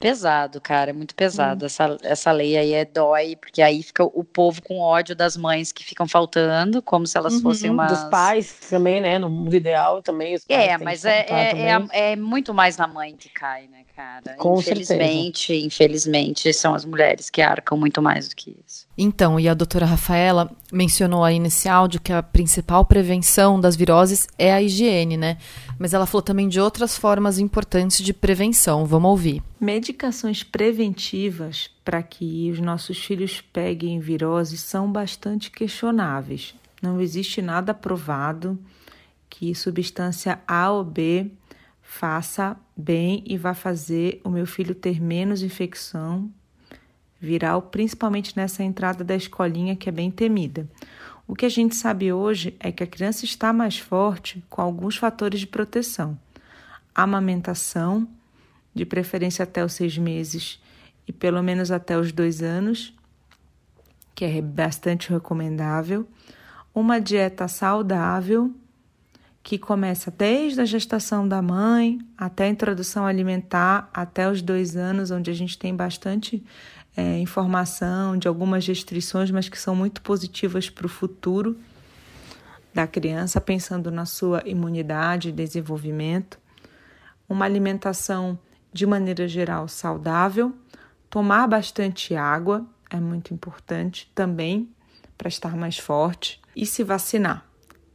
[0.02, 1.64] Pesado, cara, é muito pesado.
[1.64, 1.68] Hum.
[1.68, 5.72] Essa, essa lei aí é dói, porque aí fica o povo com ódio das mães
[5.72, 7.42] que ficam faltando, como se elas uhum.
[7.42, 7.86] fossem uma.
[7.86, 9.20] Dos pais também, né?
[9.20, 10.36] No mundo ideal também.
[10.50, 14.36] é, mas é, é, é, é, muito mais na mãe que cai, né, cara?
[14.38, 15.68] Com infelizmente, certeza.
[15.68, 18.81] infelizmente, são as mulheres que arcam muito mais do que isso.
[18.98, 24.28] Então, e a doutora Rafaela mencionou aí nesse áudio que a principal prevenção das viroses
[24.38, 25.38] é a higiene, né?
[25.80, 28.86] Mas ela falou também de outras formas importantes de prevenção.
[28.86, 29.42] Vamos ouvir.
[29.60, 36.54] Medicações preventivas para que os nossos filhos peguem virose são bastante questionáveis.
[36.82, 38.60] Não existe nada provado
[39.30, 41.32] que substância A ou B
[41.82, 46.30] faça bem e vá fazer o meu filho ter menos infecção
[47.22, 50.68] viral, principalmente nessa entrada da escolinha que é bem temida.
[51.28, 54.98] O que a gente sabe hoje é que a criança está mais forte com alguns
[54.98, 56.18] fatores de proteção.
[56.94, 58.08] Amamentação,
[58.74, 60.60] de preferência até os seis meses
[61.08, 62.94] e pelo menos até os dois anos,
[64.16, 66.08] que é bastante recomendável.
[66.74, 68.54] Uma dieta saudável,
[69.44, 75.12] que começa desde a gestação da mãe até a introdução alimentar, até os dois anos,
[75.12, 76.44] onde a gente tem bastante
[76.96, 81.58] é, informação de algumas restrições, mas que são muito positivas para o futuro
[82.74, 86.40] da criança, pensando na sua imunidade e desenvolvimento.
[87.28, 88.38] Uma alimentação
[88.74, 90.54] de maneira geral saudável,
[91.10, 94.70] tomar bastante água é muito importante também
[95.18, 97.46] para estar mais forte e se vacinar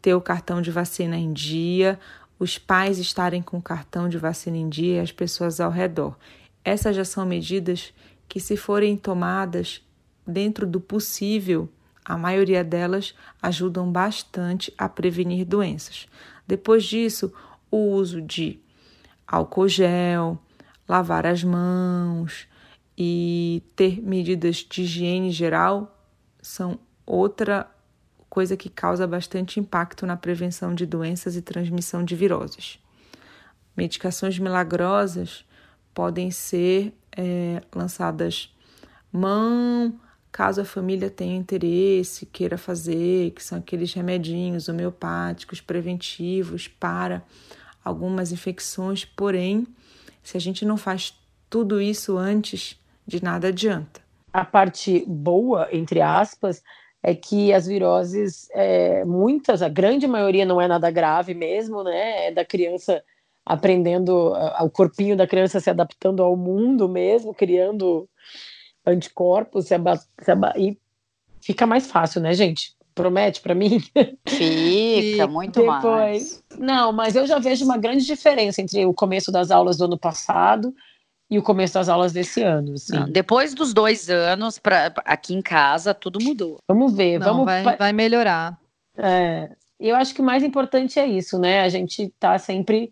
[0.07, 1.99] ter o cartão de vacina em dia,
[2.39, 6.17] os pais estarem com o cartão de vacina em dia e as pessoas ao redor.
[6.65, 7.93] Essas já são medidas
[8.29, 9.83] que, se forem tomadas
[10.27, 11.69] dentro do possível,
[12.05, 16.07] a maioria delas ajudam bastante a prevenir doenças.
[16.47, 17.33] Depois disso,
[17.71, 18.61] o uso de
[19.27, 20.39] álcool gel,
[20.89, 22.47] lavar as mãos
[22.97, 25.93] e ter medidas de higiene geral
[26.41, 27.69] são outra
[28.31, 32.79] coisa que causa bastante impacto na prevenção de doenças e transmissão de viroses.
[33.77, 35.45] Medicações milagrosas
[35.93, 38.55] podem ser é, lançadas
[39.13, 39.99] mão,
[40.31, 47.23] caso a família tenha interesse, queira fazer, que são aqueles remedinhos homeopáticos preventivos para
[47.83, 49.67] algumas infecções, porém,
[50.23, 51.15] se a gente não faz
[51.49, 54.01] tudo isso antes, de nada adianta.
[54.33, 56.63] A parte boa, entre aspas,
[57.03, 62.27] é que as viroses, é, muitas, a grande maioria não é nada grave mesmo, né?
[62.27, 63.03] É da criança
[63.47, 68.09] aprendendo, o corpinho da criança se adaptando ao mundo mesmo, criando
[68.85, 70.77] anticorpos, se aba, se aba, e
[71.41, 72.75] fica mais fácil, né, gente?
[72.93, 73.79] Promete para mim?
[74.27, 76.45] Fica, muito Depois, mais.
[76.59, 79.99] Não, mas eu já vejo uma grande diferença entre o começo das aulas do ano
[79.99, 80.75] passado
[81.31, 82.73] e o começo das aulas desse ano.
[82.73, 82.97] Assim.
[82.97, 86.59] Não, depois dos dois anos, pra, aqui em casa, tudo mudou.
[86.67, 87.45] Vamos ver, Não, vamos.
[87.45, 88.59] Vai, vai melhorar.
[88.97, 91.61] É, eu acho que o mais importante é isso, né?
[91.61, 92.91] A gente tá sempre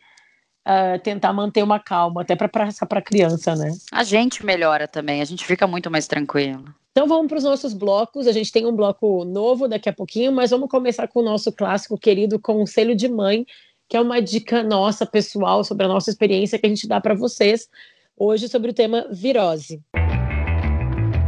[0.67, 3.73] uh, tentar manter uma calma, até para passar para a criança, né?
[3.93, 6.65] A gente melhora também, a gente fica muito mais tranquilo.
[6.91, 8.27] Então vamos para os nossos blocos.
[8.27, 11.51] A gente tem um bloco novo daqui a pouquinho, mas vamos começar com o nosso
[11.51, 13.45] clássico querido Conselho de Mãe,
[13.89, 17.15] que é uma dica nossa pessoal sobre a nossa experiência que a gente dá para
[17.15, 17.69] vocês
[18.17, 19.83] hoje sobre o tema virose.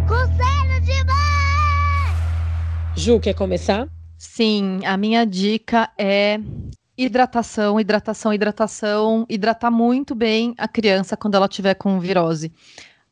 [0.06, 2.14] Conselho de mãe!
[2.96, 3.88] Ju, quer começar?
[4.16, 6.38] Sim, a minha dica é
[6.96, 12.52] hidratação, hidratação, hidratação, hidratar muito bem a criança quando ela tiver com virose.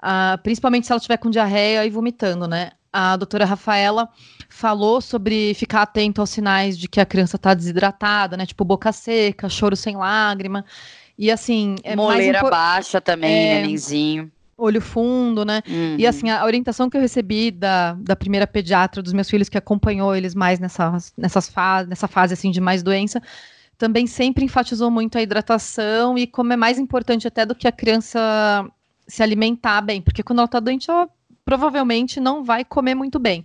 [0.03, 2.73] Uh, principalmente se ela tiver com diarreia e vomitando, né?
[2.93, 4.09] A doutora Rafaela
[4.49, 8.47] falou sobre ficar atento aos sinais de que a criança está desidratada, né?
[8.47, 10.65] Tipo boca seca, choro sem lágrima.
[11.19, 11.77] E assim.
[11.83, 14.31] É Moleira baixa também, é, nenenzinho.
[14.57, 15.63] Olho fundo, né?
[15.67, 15.97] Uhum.
[15.99, 19.59] E assim, a orientação que eu recebi da, da primeira pediatra dos meus filhos, que
[19.59, 23.21] acompanhou eles mais nessa, nessas fase, nessa fase assim, de mais doença,
[23.85, 27.73] também sempre enfatizou muito a hidratação e como é mais importante até do que a
[27.73, 28.19] criança
[29.07, 31.07] se alimentar bem, porque quando ela tá doente, ela
[31.45, 33.45] provavelmente não vai comer muito bem.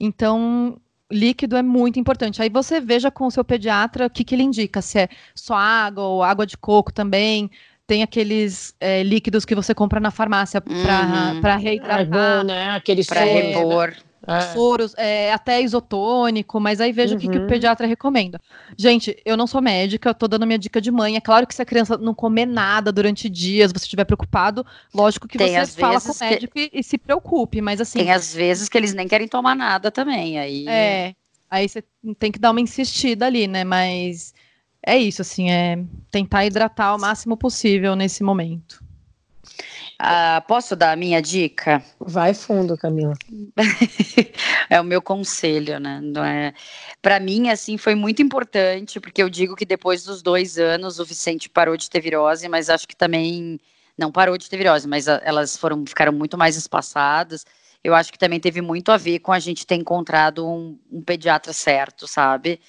[0.00, 0.76] Então,
[1.08, 2.42] líquido é muito importante.
[2.42, 5.54] Aí você veja com o seu pediatra o que, que ele indica, se é só
[5.54, 7.48] água ou água de coco também.
[7.86, 11.62] Tem aqueles é, líquidos que você compra na farmácia para uhum.
[11.62, 12.00] reidratar.
[12.00, 12.70] É bom, né?
[12.70, 13.94] Aqueles para repor.
[14.26, 14.40] É.
[14.52, 17.18] Soros, é, até isotônico, mas aí veja uhum.
[17.18, 17.46] o que, que, o uhum.
[17.48, 18.40] pediatra recomenda.
[18.78, 21.16] Gente, eu não sou médica, eu tô dando minha dica de mãe.
[21.16, 25.26] É claro que se a criança não comer nada durante dias, você estiver preocupado, lógico
[25.26, 26.70] que tem você fala com o médico que...
[26.72, 27.98] e, e, se preocupe, mas assim.
[27.98, 30.38] Tem às vezes que eles nem querem tomar nada também.
[30.38, 30.68] Aí...
[30.68, 31.14] É.
[31.50, 31.84] Aí você
[32.18, 33.62] tem que dar uma insistida ali, né?
[33.62, 34.32] Mas
[34.84, 35.78] é isso, assim, é
[36.10, 38.82] tentar hidratar o máximo possível nesse momento.
[40.04, 41.80] Ah, posso dar a minha dica?
[42.00, 43.14] Vai fundo, Camila.
[44.68, 46.00] é o meu conselho, né?
[46.02, 46.52] Não é...
[47.00, 51.04] Para mim, assim, foi muito importante, porque eu digo que depois dos dois anos o
[51.04, 53.60] Vicente parou de ter virose, mas acho que também
[53.96, 57.46] não parou de ter virose, mas elas foram ficaram muito mais espaçadas.
[57.84, 61.00] Eu acho que também teve muito a ver com a gente ter encontrado um, um
[61.00, 62.60] pediatra certo, sabe?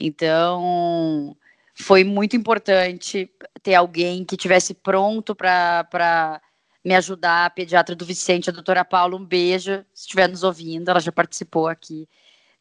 [0.00, 1.36] Então,
[1.74, 3.30] foi muito importante
[3.62, 6.40] ter alguém que tivesse pronto para
[6.84, 10.88] me ajudar, a pediatra do Vicente, a doutora Paula, um beijo, se estiver nos ouvindo,
[10.88, 12.08] ela já participou aqui.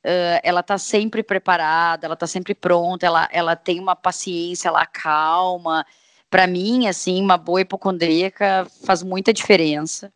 [0.03, 4.85] Uh, ela está sempre preparada, ela está sempre pronta, ela, ela tem uma paciência, ela
[4.85, 5.85] calma.
[6.29, 10.11] Para mim, assim, uma boa hipocondríaca faz muita diferença.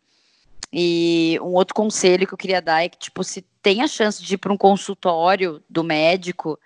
[0.74, 4.24] E um outro conselho que eu queria dar é que, tipo, se tem a chance
[4.24, 6.58] de ir para um consultório do médico,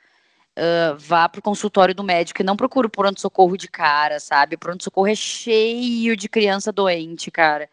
[0.57, 4.55] uh, vá para o consultório do médico e não procure o pronto-socorro de cara, sabe?
[4.55, 7.69] O pronto-socorro é cheio de criança doente, cara.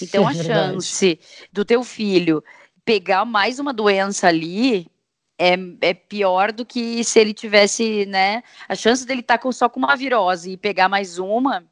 [0.00, 1.18] Então, a é chance
[1.52, 2.44] do teu filho
[2.84, 4.86] pegar mais uma doença ali
[5.38, 8.42] é, é pior do que se ele tivesse, né?
[8.68, 11.64] A chance dele estar tá com, só com uma virose e pegar mais uma.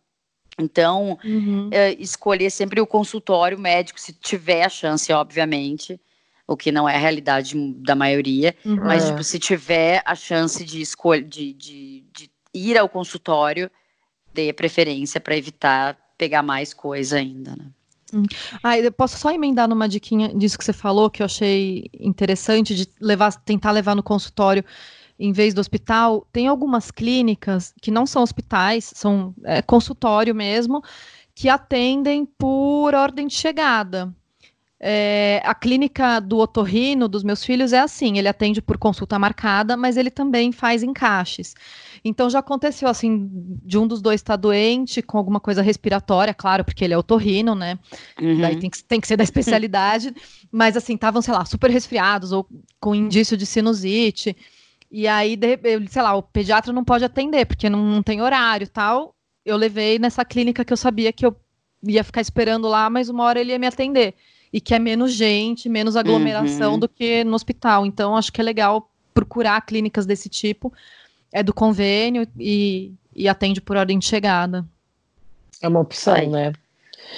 [0.59, 1.69] Então, uhum.
[1.73, 6.01] é, escolher sempre o consultório médico, se tiver a chance, obviamente,
[6.47, 8.77] o que não é a realidade da maioria, uhum.
[8.77, 13.71] mas tipo, se tiver a chance de escolha de, de, de ir ao consultório,
[14.33, 17.67] dê preferência para evitar pegar mais coisa ainda, né?
[18.13, 18.25] Hum.
[18.63, 22.75] Ah, eu posso só emendar numa diquinha disso que você falou, que eu achei interessante,
[22.75, 24.65] de levar, tentar levar no consultório
[25.19, 26.27] em vez do hospital.
[26.33, 30.83] Tem algumas clínicas que não são hospitais, são é, consultório mesmo,
[31.35, 34.15] que atendem por ordem de chegada.
[34.87, 39.79] É, a clínica do otorrino dos meus filhos é assim, ele atende por consulta marcada,
[39.79, 41.55] mas ele também faz encaixes.
[42.05, 43.31] Então já aconteceu assim,
[43.65, 46.99] de um dos dois estar tá doente com alguma coisa respiratória, claro, porque ele é
[46.99, 47.79] otorrino, né?
[48.21, 48.43] Uhum.
[48.43, 50.15] Daí tem que, tem que ser da especialidade,
[50.53, 52.47] mas assim, estavam, sei lá, super resfriados ou
[52.79, 54.37] com indício de sinusite.
[54.91, 58.69] E aí, de, sei lá, o pediatra não pode atender, porque não, não tem horário
[58.69, 59.15] tal.
[59.47, 61.35] Eu levei nessa clínica que eu sabia que eu
[61.83, 64.15] ia ficar esperando lá, mas uma hora ele ia me atender
[64.55, 66.79] e que é menos gente, menos aglomeração uhum.
[66.79, 67.85] do que no hospital.
[67.85, 70.73] Então, acho que é legal procurar clínicas desse tipo.
[71.33, 74.65] É do convênio e, e atende por ordem de chegada.
[75.61, 76.29] É uma opção, Ai.
[76.29, 76.53] né?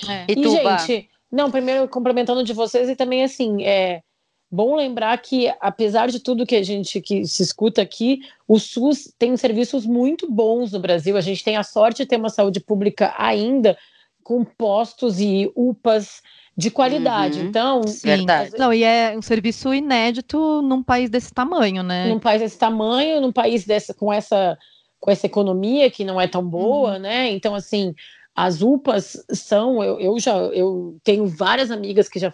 [0.09, 0.33] É.
[0.33, 4.01] E, e gente, não, primeiro complementando de vocês e também assim, é
[4.51, 9.13] bom lembrar que apesar de tudo que a gente que se escuta aqui, o SUS
[9.19, 11.19] tem serviços muito bons no Brasil.
[11.19, 13.77] A gente tem a sorte de ter uma saúde pública ainda
[14.25, 16.23] com postos e UPAs
[16.57, 17.41] de qualidade.
[17.41, 18.09] Uhum, então, sim.
[18.09, 18.53] Verdade.
[18.59, 22.09] Não, e é um serviço inédito num país desse tamanho, né?
[22.09, 24.57] Num país desse tamanho, num país dessa, com essa
[24.99, 26.99] com essa economia que não é tão boa, uhum.
[26.99, 27.31] né?
[27.31, 27.95] Então, assim,
[28.35, 32.33] as UPAs são, eu, eu já eu tenho várias amigas que já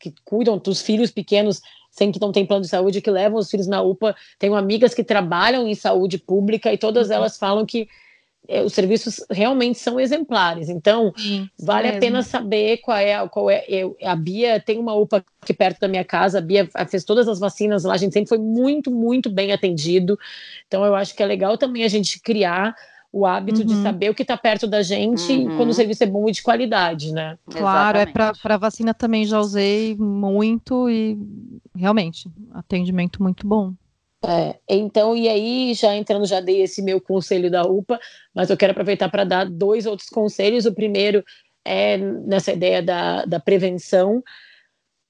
[0.00, 1.60] que cuidam dos filhos pequenos
[1.90, 4.16] sem que não tem plano de saúde, que levam os filhos na UPA.
[4.38, 7.14] Tenho amigas que trabalham em saúde pública e todas uhum.
[7.14, 7.88] elas falam que
[8.64, 10.68] os serviços realmente são exemplares.
[10.68, 11.96] Então, Sim, vale mesmo.
[11.96, 13.64] a pena saber qual é, qual é.
[13.68, 17.26] Eu, a Bia tem uma UPA aqui perto da minha casa, a Bia fez todas
[17.28, 20.18] as vacinas lá, a gente sempre foi muito, muito bem atendido.
[20.66, 22.74] Então, eu acho que é legal também a gente criar
[23.14, 23.66] o hábito uhum.
[23.66, 25.56] de saber o que está perto da gente uhum.
[25.56, 27.38] quando o serviço é bom e de qualidade, né?
[27.48, 28.38] Claro, é Exatamente.
[28.38, 31.16] é para vacina também já usei muito e
[31.76, 33.72] realmente atendimento muito bom.
[34.26, 38.00] É, então, e aí, já entrando, já dei esse meu conselho da UPA,
[38.34, 40.64] mas eu quero aproveitar para dar dois outros conselhos.
[40.64, 41.22] O primeiro
[41.64, 44.22] é nessa ideia da, da prevenção.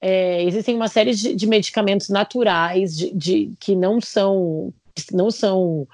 [0.01, 4.73] É, existem uma série de, de medicamentos naturais de, de, que não são
[5.11, 5.87] não são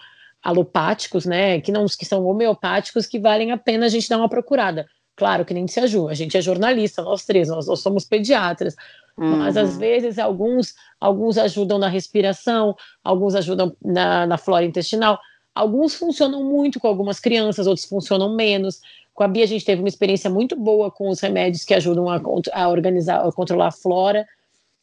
[0.44, 1.62] alopáticos, né?
[1.62, 4.88] Que não que são homeopáticos que valem a pena a gente dar uma procurada.
[5.16, 6.12] Claro que nem se ajuda.
[6.12, 8.76] A gente é jornalista, nós três, nós, nós somos pediatras.
[9.18, 9.38] Uhum.
[9.38, 9.80] Mas às uhum.
[9.80, 15.20] vezes alguns, alguns ajudam na respiração, alguns ajudam na, na flora intestinal.
[15.54, 18.80] Alguns funcionam muito com algumas crianças, outros funcionam menos.
[19.14, 22.10] Com a Bia, a gente teve uma experiência muito boa com os remédios que ajudam
[22.10, 22.22] a,
[22.54, 24.26] a organizar, a controlar a flora,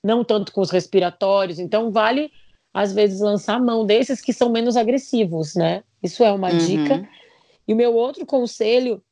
[0.05, 1.59] não tanto com os respiratórios.
[1.59, 2.31] Então, vale,
[2.73, 5.83] às vezes, lançar a mão desses que são menos agressivos, né?
[6.03, 6.59] Isso é uma uhum.
[6.59, 7.09] dica.
[7.67, 9.03] E o meu outro conselho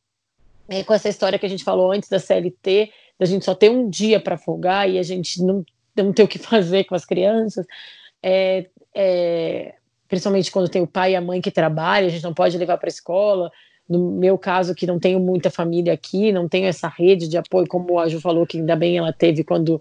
[0.68, 3.70] é com essa história que a gente falou antes da CLT, da gente só ter
[3.70, 5.64] um dia para folgar e a gente não,
[5.96, 7.66] não ter o que fazer com as crianças,
[8.22, 9.74] é, é,
[10.08, 12.78] principalmente quando tem o pai e a mãe que trabalham, a gente não pode levar
[12.78, 13.50] para a escola.
[13.88, 17.68] No meu caso, que não tenho muita família aqui, não tenho essa rede de apoio,
[17.68, 19.80] como a Ju falou, que ainda bem ela teve quando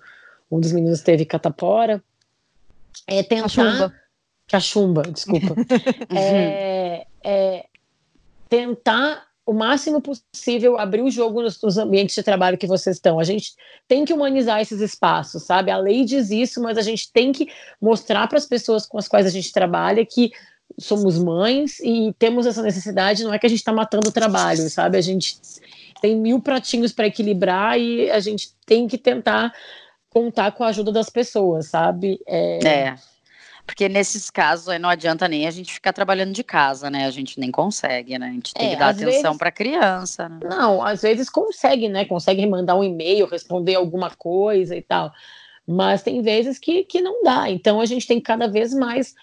[0.51, 2.03] um dos meninos teve catapora.
[3.07, 3.43] É tentar.
[3.43, 3.93] Cachumba.
[4.47, 5.55] Cachumba, desculpa.
[6.15, 7.65] é, é,
[8.47, 13.19] tentar o máximo possível abrir o jogo nos, nos, ambientes de trabalho que vocês estão.
[13.19, 13.53] A gente
[13.87, 15.69] tem que humanizar esses espaços, sabe?
[15.69, 17.47] A lei diz isso, mas a gente tem que
[17.79, 20.31] mostrar para as pessoas com as quais a gente trabalha que
[20.79, 23.23] somos mães e temos essa necessidade.
[23.23, 24.97] Não é que a gente está matando o trabalho, sabe?
[24.97, 25.37] A gente
[26.01, 29.53] tem mil pratinhos para equilibrar e a gente tem que tentar
[30.09, 32.19] contar com a ajuda das pessoas, sabe?
[32.27, 32.67] é.
[32.67, 32.95] é.
[33.65, 37.05] Porque nesses casos aí não adianta nem a gente ficar trabalhando de casa, né?
[37.05, 38.27] A gente nem consegue, né?
[38.27, 39.37] A gente tem é, que dar atenção vezes...
[39.37, 40.29] para a criança.
[40.29, 40.39] Né?
[40.43, 42.05] Não, às vezes consegue, né?
[42.05, 45.11] Consegue mandar um e-mail, responder alguma coisa e tal.
[45.67, 47.49] Mas tem vezes que, que não dá.
[47.49, 49.15] Então a gente tem que cada vez mais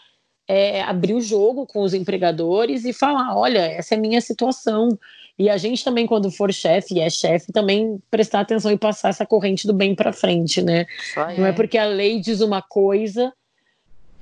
[0.49, 4.99] é, abrir o jogo com os empregadores e falar: olha, essa é a minha situação.
[5.38, 9.09] E a gente também, quando for chefe e é chefe, também prestar atenção e passar
[9.09, 10.84] essa corrente do bem para frente, né?
[11.38, 13.32] Não é porque a lei diz uma coisa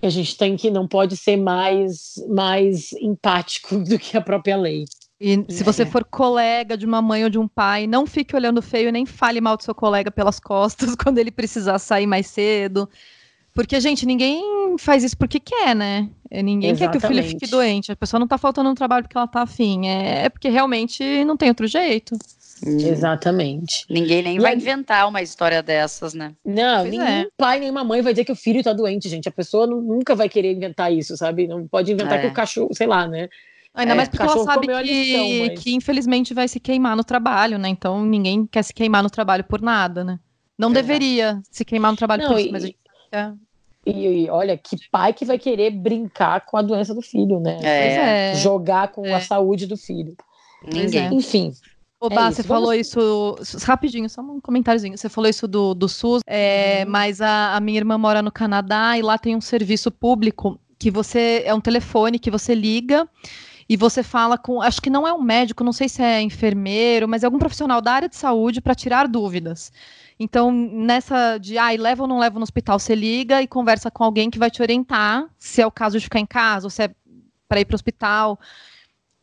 [0.07, 4.85] a gente tem que não pode ser mais mais empático do que a própria lei.
[5.21, 8.63] E se você for colega de uma mãe ou de um pai, não fique olhando
[8.63, 12.89] feio nem fale mal do seu colega pelas costas quando ele precisar sair mais cedo.
[13.53, 16.09] Porque, gente, ninguém faz isso porque quer, né?
[16.31, 16.93] É, ninguém Exatamente.
[16.93, 17.93] quer que o filho fique doente.
[17.93, 19.89] A pessoa não tá faltando no trabalho porque ela tá afim.
[19.89, 22.17] É, é porque realmente não tem outro jeito.
[22.67, 23.85] Exatamente.
[23.89, 26.35] Ninguém nem e vai inventar uma história dessas, né?
[26.45, 27.27] Não, pois nenhum é.
[27.37, 29.29] pai, nenhuma mãe vai dizer que o filho tá doente, gente.
[29.29, 31.47] A pessoa nunca vai querer inventar isso, sabe?
[31.47, 32.23] Não pode inventar é.
[32.23, 33.29] que o cachorro, sei lá, né?
[33.73, 35.63] Ainda é, mais porque ela sabe que, lição, mas...
[35.63, 37.69] que, infelizmente vai se queimar no trabalho, né?
[37.69, 40.19] Então ninguém quer se queimar no trabalho por nada, né?
[40.59, 42.79] Não deveria se queimar no trabalho Não, por isso, mas a gente.
[43.87, 47.59] E, e, olha, que pai que vai querer brincar com a doença do filho, né?
[47.63, 48.33] É.
[48.33, 48.35] é.
[48.35, 49.15] Jogar com é.
[49.15, 50.15] a saúde do filho.
[50.63, 51.07] Ninguém.
[51.07, 51.11] É.
[52.01, 54.97] Oba, é você falou isso rapidinho, só um comentáriozinho.
[54.97, 56.91] Você falou isso do, do SUS, é, uhum.
[56.91, 60.91] mas a, a minha irmã mora no Canadá e lá tem um serviço público que
[60.91, 63.07] você é um telefone que você liga
[63.69, 67.07] e você fala com, acho que não é um médico, não sei se é enfermeiro,
[67.07, 69.71] mas é algum profissional da área de saúde para tirar dúvidas.
[70.19, 74.03] Então, nessa de, ah, leva ou não leva no hospital, você liga e conversa com
[74.03, 76.83] alguém que vai te orientar se é o caso de ficar em casa ou se
[76.83, 76.91] é
[77.47, 78.41] para ir para o hospital.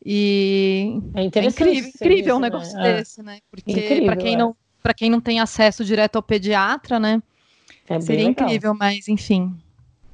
[0.04, 2.94] E é, é incrível, incrível um negócio né?
[2.94, 3.40] desse, né?
[3.50, 4.38] Porque para quem é.
[4.38, 7.20] não para quem não tem acesso direto ao pediatra, né?
[7.88, 9.54] É seria incrível, mas enfim.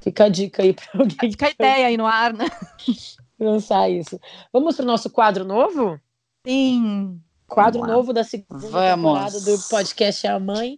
[0.01, 1.17] Fica a dica aí para alguém.
[1.31, 2.45] Fica a ideia aí no ar, né?
[3.39, 4.19] Lançar isso.
[4.51, 5.99] Vamos para o nosso quadro novo?
[6.45, 7.19] Sim.
[7.47, 8.95] Quadro Vamos novo da segunda Vamos.
[8.95, 10.77] temporada do podcast A Mãe.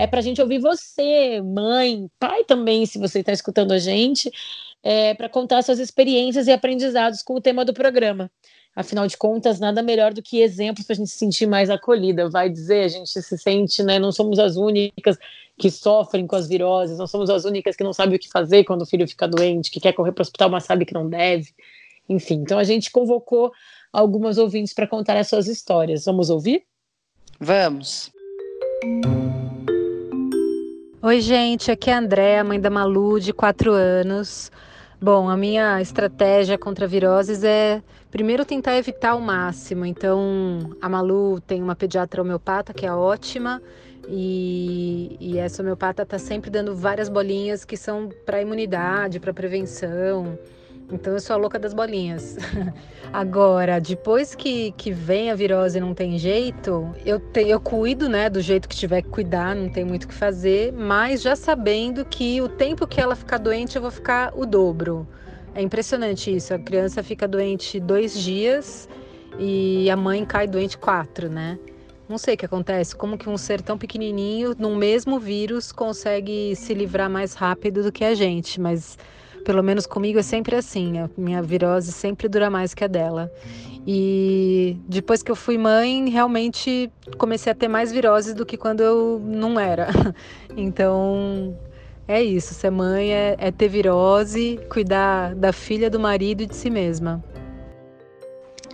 [0.00, 4.30] É para a gente ouvir você, mãe, pai também, se você está escutando a gente,
[4.82, 8.30] é, para contar suas experiências e aprendizados com o tema do programa.
[8.74, 12.30] Afinal de contas, nada melhor do que exemplos para a gente se sentir mais acolhida.
[12.30, 13.98] Vai dizer, a gente se sente, né?
[13.98, 15.18] Não somos as únicas
[15.58, 18.64] que sofrem com as viroses, não somos as únicas que não sabem o que fazer
[18.64, 21.10] quando o filho fica doente, que quer correr para o hospital, mas sabe que não
[21.10, 21.50] deve.
[22.08, 23.52] Enfim, então a gente convocou
[23.92, 26.06] algumas ouvintes para contar as suas histórias.
[26.06, 26.62] Vamos ouvir?
[27.38, 28.10] Vamos.
[31.02, 34.52] Oi, gente, aqui é a Andréa, mãe da Malu, de 4 anos.
[35.00, 39.86] Bom, a minha estratégia contra viroses é primeiro tentar evitar ao máximo.
[39.86, 43.62] Então, a Malu tem uma pediatra homeopata que é ótima
[44.06, 50.38] e, e essa homeopata está sempre dando várias bolinhas que são para imunidade, para prevenção.
[50.92, 52.36] Então eu sou a louca das bolinhas.
[53.12, 58.08] Agora, depois que, que vem a virose e não tem jeito, eu, te, eu cuido,
[58.08, 61.34] né, do jeito que tiver que cuidar, não tem muito o que fazer, mas já
[61.36, 65.06] sabendo que o tempo que ela ficar doente, eu vou ficar o dobro.
[65.54, 66.54] É impressionante isso.
[66.54, 68.88] A criança fica doente dois dias
[69.38, 71.58] e a mãe cai doente quatro, né?
[72.08, 76.56] Não sei o que acontece, como que um ser tão pequenininho, num mesmo vírus, consegue
[76.56, 78.98] se livrar mais rápido do que a gente, mas
[79.44, 80.98] pelo menos comigo é sempre assim.
[80.98, 83.30] A minha virose sempre dura mais que a dela.
[83.86, 88.80] E depois que eu fui mãe, realmente comecei a ter mais viroses do que quando
[88.80, 89.88] eu não era.
[90.56, 91.56] Então,
[92.08, 92.54] é isso.
[92.54, 97.22] Ser mãe é, é ter virose, cuidar da filha, do marido e de si mesma.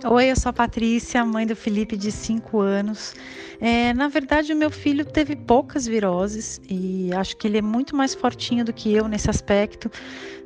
[0.03, 3.15] Oi, eu sou a Patrícia, mãe do Felipe de 5 anos.
[3.59, 7.95] É, na verdade, o meu filho teve poucas viroses e acho que ele é muito
[7.95, 9.91] mais fortinho do que eu nesse aspecto.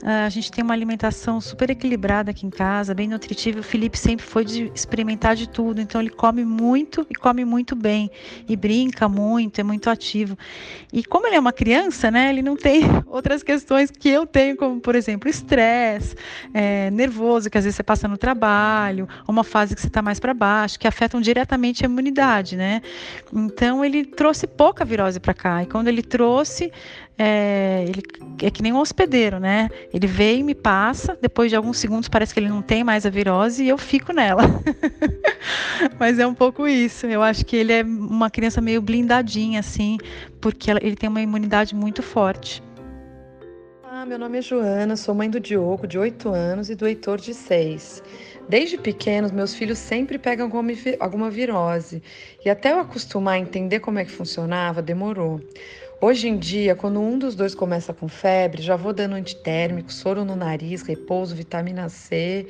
[0.01, 3.59] Uh, a gente tem uma alimentação super equilibrada aqui em casa, bem nutritiva.
[3.59, 7.75] O Felipe sempre foi de experimentar de tudo, então ele come muito e come muito
[7.75, 8.09] bem
[8.49, 10.35] e brinca muito, é muito ativo.
[10.91, 14.57] E como ele é uma criança, né, ele não tem outras questões que eu tenho,
[14.57, 16.15] como por exemplo, estresse,
[16.51, 20.19] é, nervoso que às vezes você passa no trabalho, uma fase que você está mais
[20.19, 22.81] para baixo, que afetam diretamente a imunidade, né?
[23.33, 25.63] Então ele trouxe pouca virose para cá.
[25.63, 26.71] E quando ele trouxe,
[27.17, 28.01] é, ele
[28.41, 29.69] é que nem um hospedeiro, né?
[29.93, 33.09] Ele e me passa, depois de alguns segundos parece que ele não tem mais a
[33.09, 34.43] virose e eu fico nela.
[35.99, 37.05] Mas é um pouco isso.
[37.05, 39.97] Eu acho que ele é uma criança meio blindadinha, assim,
[40.39, 42.63] porque ele tem uma imunidade muito forte.
[43.83, 47.19] Ah, meu nome é Joana, sou mãe do Diogo, de 8 anos, e do Heitor,
[47.19, 48.01] de 6.
[48.49, 50.49] Desde pequenos, meus filhos sempre pegam
[50.99, 52.03] alguma virose.
[52.43, 55.39] E até eu acostumar a entender como é que funcionava, demorou.
[56.03, 60.25] Hoje em dia, quando um dos dois começa com febre, já vou dando antitérmico, soro
[60.25, 62.47] no nariz, repouso, vitamina C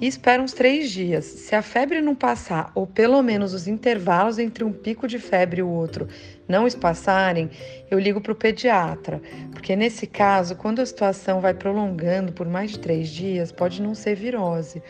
[0.00, 1.26] e espero uns três dias.
[1.26, 5.60] Se a febre não passar, ou pelo menos os intervalos entre um pico de febre
[5.60, 6.08] e o outro
[6.48, 7.50] não espaçarem,
[7.90, 9.20] eu ligo para o pediatra,
[9.52, 13.94] porque nesse caso, quando a situação vai prolongando por mais de três dias, pode não
[13.94, 14.82] ser virose.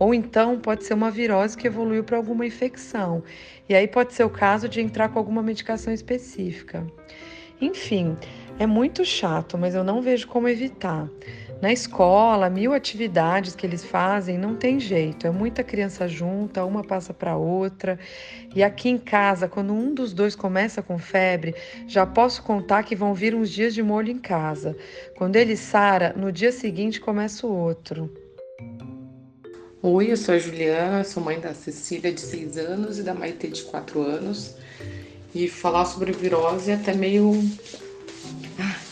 [0.00, 3.22] Ou então pode ser uma virose que evoluiu para alguma infecção.
[3.68, 6.84] E aí pode ser o caso de entrar com alguma medicação específica.
[7.60, 8.16] Enfim,
[8.58, 11.08] É muito chato, mas eu não vejo como evitar.
[11.62, 15.26] Na escola, mil atividades que eles fazem, não tem jeito.
[15.26, 17.98] É muita criança junta, uma passa para outra.
[18.54, 21.54] E aqui em casa, quando um dos dois começa com febre,
[21.86, 24.76] já posso contar que vão vir uns dias de molho em casa.
[25.16, 28.10] Quando ele sara, no dia seguinte começa o outro.
[29.82, 33.48] Oi, eu sou a Juliana, sou mãe da Cecília de 6 anos e da Maite
[33.48, 34.54] de 4 anos.
[35.34, 37.32] E falar sobre virose é até meio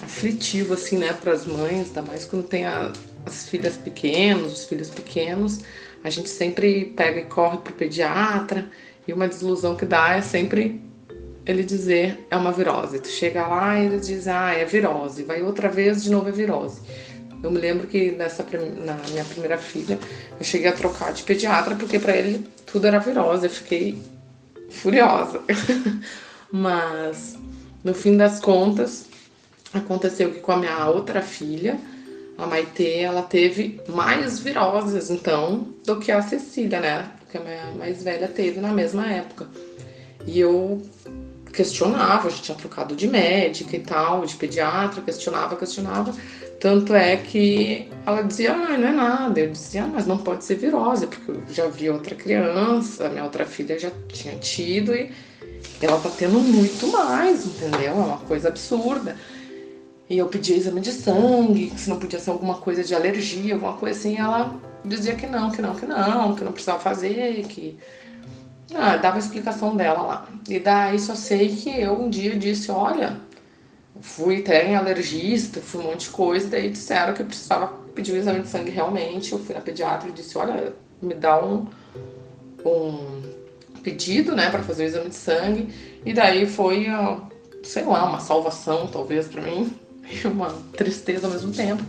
[0.02, 2.90] aflitivo, assim, né, para as mães, ainda mais quando tem a,
[3.26, 5.60] as filhas pequenas, os filhos pequenos.
[6.02, 8.66] A gente sempre pega e corre pro pediatra
[9.06, 10.80] e uma desilusão que dá é sempre
[11.44, 12.98] ele dizer é uma virose.
[12.98, 15.22] Tu chega lá e ele diz, ah, é virose.
[15.22, 16.80] Vai outra vez, de novo é virose.
[17.42, 18.44] Eu me lembro que nessa
[18.84, 19.98] na minha primeira filha
[20.38, 23.46] eu cheguei a trocar de pediatra porque para ele tudo era virose.
[23.46, 23.98] Eu fiquei
[24.70, 25.40] furiosa.
[26.50, 27.36] Mas
[27.84, 29.06] no fim das contas,
[29.72, 31.78] aconteceu que com a minha outra filha,
[32.36, 37.10] a Maitê, ela teve mais viroses, então, do que a Cecília, né?
[37.30, 39.46] Que a minha mais velha teve na mesma época.
[40.26, 40.82] E eu
[41.52, 46.14] questionava, a gente tinha trocado de médica e tal, de pediatra, questionava, questionava.
[46.60, 49.40] Tanto é que ela dizia, ah, não é nada.
[49.40, 53.24] Eu dizia, ah, mas não pode ser virose, porque eu já vi outra criança, minha
[53.24, 55.10] outra filha já tinha tido e
[55.80, 57.90] ela tá tendo muito mais, entendeu?
[57.90, 59.16] É uma coisa absurda.
[60.10, 63.74] E eu pedia exame de sangue, se não podia ser alguma coisa de alergia, alguma
[63.74, 64.16] coisa assim.
[64.16, 67.78] Ela dizia que não, que não, que não, que não precisava fazer, que.
[68.74, 70.28] Ah, dava a explicação dela lá.
[70.48, 73.18] E daí só sei que eu um dia disse: olha,
[74.00, 78.12] fui até em alergista, fui um monte de coisa, daí disseram que eu precisava pedir
[78.12, 79.32] um exame de sangue realmente.
[79.32, 81.66] Eu fui na pediatra e disse: olha, me dá um,
[82.64, 83.22] um
[83.82, 85.68] pedido, né, para fazer o exame de sangue.
[86.04, 86.86] E daí foi,
[87.62, 89.72] sei lá, uma salvação talvez para mim
[90.24, 91.82] uma tristeza ao mesmo tempo,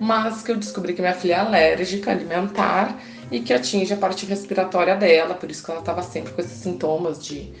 [0.00, 3.00] mas que eu descobri que minha filha é alérgica alimentar
[3.30, 6.58] e que atinge a parte respiratória dela, por isso que ela estava sempre com esses
[6.58, 7.52] sintomas de,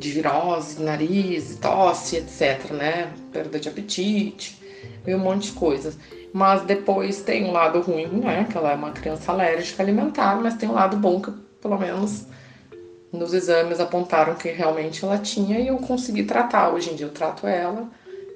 [0.00, 3.12] de virose, nariz, tosse, etc, né?
[3.30, 4.58] Perda de apetite
[5.06, 5.96] e um monte de coisas.
[6.32, 8.46] Mas depois tem um lado ruim, né?
[8.50, 11.30] Que ela é uma criança alérgica alimentar, mas tem um lado bom que
[11.60, 12.24] pelo menos
[13.12, 16.70] nos exames apontaram que realmente ela tinha e eu consegui tratar.
[16.70, 17.86] Hoje em dia eu trato ela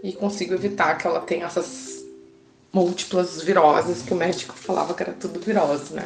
[0.03, 2.05] e consigo evitar que ela tenha essas
[2.71, 6.05] múltiplas viroses que o médico falava que era tudo virose, né?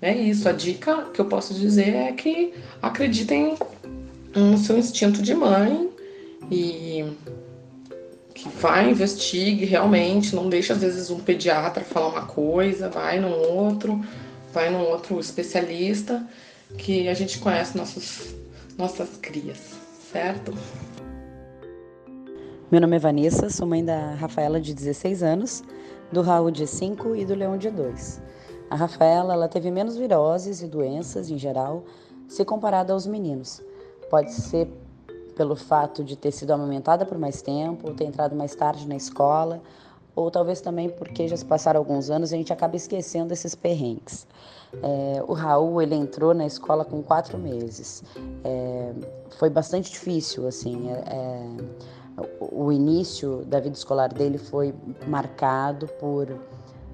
[0.00, 0.48] É isso.
[0.48, 3.56] A dica que eu posso dizer é que acreditem
[4.34, 5.90] no seu instinto de mãe
[6.50, 7.04] e
[8.34, 13.32] que vai, investigue realmente, não deixe às vezes um pediatra falar uma coisa, vai num
[13.32, 14.00] outro,
[14.52, 16.26] vai num outro especialista
[16.76, 18.34] que a gente conhece nossos,
[18.76, 19.76] nossas crias,
[20.10, 20.52] certo?
[22.70, 25.62] Meu nome é Vanessa, sou mãe da Rafaela de 16 anos,
[26.10, 28.20] do Raul de 5 e do Leão de 2.
[28.70, 31.84] A Rafaela ela teve menos viroses e doenças em geral
[32.26, 33.62] se comparada aos meninos.
[34.12, 34.68] Pode ser
[35.34, 38.94] pelo fato de ter sido amamentada por mais tempo, ou ter entrado mais tarde na
[38.94, 39.62] escola,
[40.14, 43.54] ou talvez também porque já se passaram alguns anos e a gente acaba esquecendo esses
[43.54, 44.26] perrengues.
[44.82, 48.04] É, o Raul ele entrou na escola com quatro meses.
[48.44, 48.92] É,
[49.38, 50.90] foi bastante difícil, assim.
[50.90, 51.82] É, é
[52.38, 54.74] o início da vida escolar dele foi
[55.06, 56.28] marcado por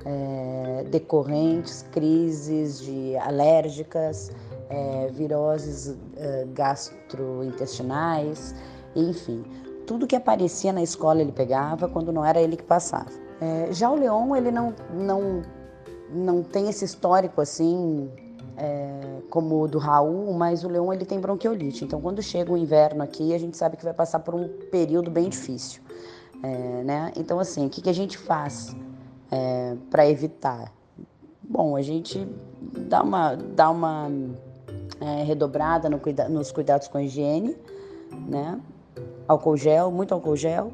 [0.05, 4.31] é, decorrentes crises de alérgicas,
[4.69, 8.55] é, viroses é, gastrointestinais,
[8.95, 9.45] enfim,
[9.87, 13.11] tudo que aparecia na escola ele pegava quando não era ele que passava.
[13.41, 15.43] É, já o Leon ele não, não,
[16.11, 18.11] não tem esse histórico assim
[18.59, 21.85] é, como o do Raul, mas o leão ele tem bronquiolite.
[21.85, 25.11] Então, quando chega o inverno aqui, a gente sabe que vai passar por um período
[25.11, 25.81] bem difícil.
[26.43, 27.13] É, né?
[27.17, 28.75] Então, assim, o que, que a gente faz
[29.31, 30.73] é, para evitar?
[31.43, 32.29] Bom, a gente
[32.61, 34.11] dá uma, dá uma
[35.01, 37.57] é, redobrada no cuida nos cuidados com higiene,
[38.27, 38.61] né?
[39.27, 40.73] Álcool gel, muito álcool gel.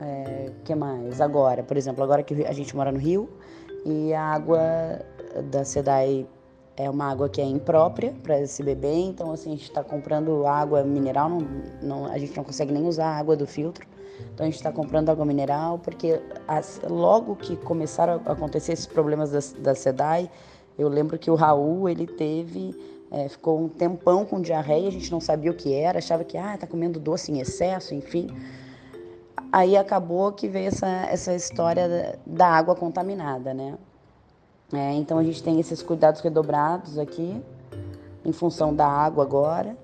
[0.00, 1.20] É, que mais?
[1.20, 3.28] Agora, por exemplo, agora que a gente mora no Rio
[3.84, 4.60] e a água
[5.50, 6.26] da SEDAI
[6.76, 10.46] é uma água que é imprópria para se beber, então assim, a gente está comprando
[10.46, 11.40] água mineral, não,
[11.82, 13.86] não, a gente não consegue nem usar a água do filtro,
[14.32, 18.86] então a gente está comprando água mineral, porque as, logo que começaram a acontecer esses
[18.86, 20.30] problemas da, da SEDAI,
[20.78, 22.74] eu lembro que o Raul, ele teve,
[23.10, 26.38] é, ficou um tempão com diarreia, a gente não sabia o que era, achava que,
[26.38, 28.28] ah, tá comendo doce em excesso, enfim.
[29.52, 33.76] Aí acabou que veio essa, essa história da, água contaminada, né?
[34.72, 37.42] É, então a gente tem esses cuidados redobrados aqui,
[38.24, 39.76] em função da água agora.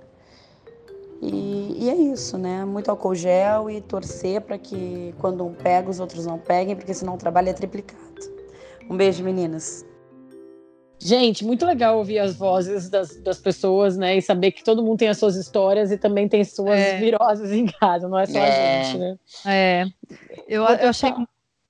[1.20, 2.64] E, e, é isso, né?
[2.64, 6.95] Muito álcool gel e torcer para que quando um pega, os outros não peguem, porque
[6.95, 8.03] senão o trabalho é triplicado.
[8.89, 9.85] Um beijo, meninas.
[10.99, 14.16] Gente, muito legal ouvir as vozes das, das pessoas, né?
[14.16, 16.99] E saber que todo mundo tem as suas histórias e também tem suas é.
[16.99, 18.80] viroses em casa, não é só é.
[18.80, 19.16] a gente, né?
[19.44, 19.84] É.
[20.49, 21.12] Eu, eu achei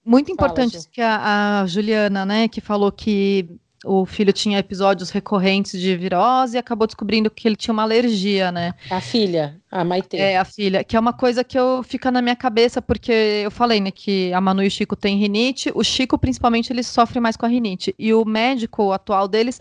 [0.05, 3.49] muito importante Fala, que a, a Juliana, né, que falou que
[3.87, 8.51] o filho tinha episódios recorrentes de virose e acabou descobrindo que ele tinha uma alergia,
[8.51, 8.75] né?
[8.91, 10.17] A filha, a Maite.
[10.17, 13.13] É, a filha, que é uma coisa que eu fica na minha cabeça, porque
[13.45, 16.83] eu falei, né, que a Manu e o Chico têm rinite, o Chico, principalmente, ele
[16.83, 17.95] sofre mais com a rinite.
[17.99, 19.61] E o médico atual deles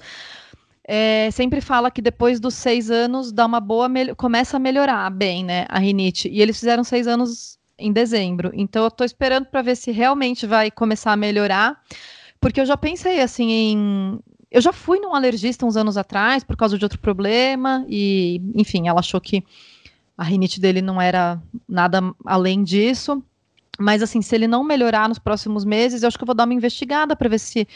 [0.88, 5.44] é, sempre fala que depois dos seis anos dá uma boa, começa a melhorar bem,
[5.44, 6.28] né, a rinite.
[6.30, 8.52] E eles fizeram seis anos em dezembro.
[8.54, 11.82] Então eu tô esperando para ver se realmente vai começar a melhorar.
[12.46, 14.20] Porque eu já pensei assim em.
[14.52, 18.88] Eu já fui num alergista uns anos atrás por causa de outro problema, e, enfim,
[18.88, 19.44] ela achou que
[20.16, 23.24] a rinite dele não era nada além disso.
[23.80, 26.44] Mas, assim, se ele não melhorar nos próximos meses, eu acho que eu vou dar
[26.44, 27.68] uma investigada para ver se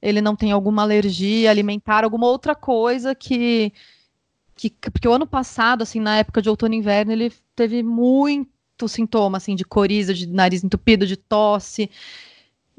[0.00, 3.74] ele não tem alguma alergia alimentar, alguma outra coisa que,
[4.56, 4.70] que.
[4.70, 9.36] Porque o ano passado, assim, na época de outono e inverno, ele teve muito sintoma,
[9.36, 11.90] assim, de coriza, de nariz entupido, de tosse.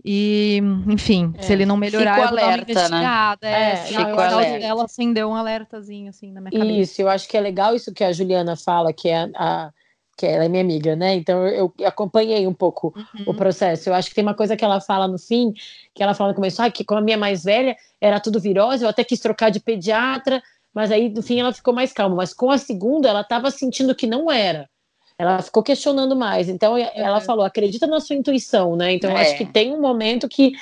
[0.04, 1.41] E, enfim, é.
[1.41, 3.48] se ele não melhorar, Fico eu vou alerta, dar uma Né?
[3.50, 4.66] É, é Fico alerta.
[4.66, 6.80] ela acendeu um alertazinho, assim, na minha cabeça.
[6.80, 9.72] Isso, eu acho que é legal isso que a Juliana fala, que é a,
[10.18, 11.16] que ela é minha amiga, né?
[11.16, 13.26] Então eu, eu acompanhei um pouco uhum.
[13.28, 13.89] o processo.
[13.89, 15.54] Eu acho que tem uma coisa que ela fala no fim,
[15.93, 18.84] que ela fala no começo, ah, que com a minha mais velha era tudo virose,
[18.84, 20.41] eu até quis trocar de pediatra,
[20.74, 22.16] mas aí no fim ela ficou mais calma.
[22.16, 24.70] Mas com a segunda, ela estava sentindo que não era.
[25.18, 26.49] Ela ficou questionando mais.
[26.49, 28.93] Então ela falou: acredita na sua intuição, né?
[28.93, 29.22] Então é.
[29.22, 30.53] acho que tem um momento que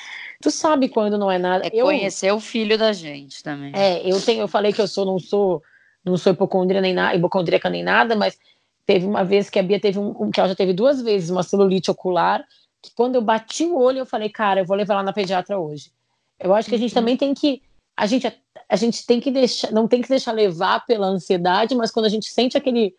[0.41, 1.67] tu sabe quando não é nada.
[1.67, 3.71] É eu, conhecer o filho da gente também.
[3.75, 5.63] É, eu tenho, eu falei que eu sou, não sou,
[6.05, 8.37] não sou hipocondria nem nada, hipocondríaca nem nada, mas
[8.85, 11.41] teve uma vez que a Bia teve um, que ela já teve duas vezes uma
[11.41, 12.45] celulite ocular,
[12.81, 15.57] que quando eu bati o olho, eu falei, cara, eu vou levar ela na pediatra
[15.57, 15.91] hoje.
[16.39, 16.95] Eu acho que a gente uhum.
[16.95, 17.61] também tem que.
[17.95, 18.31] A gente,
[18.67, 22.09] a gente tem que deixar, não tem que deixar levar pela ansiedade, mas quando a
[22.09, 22.93] gente sente aquele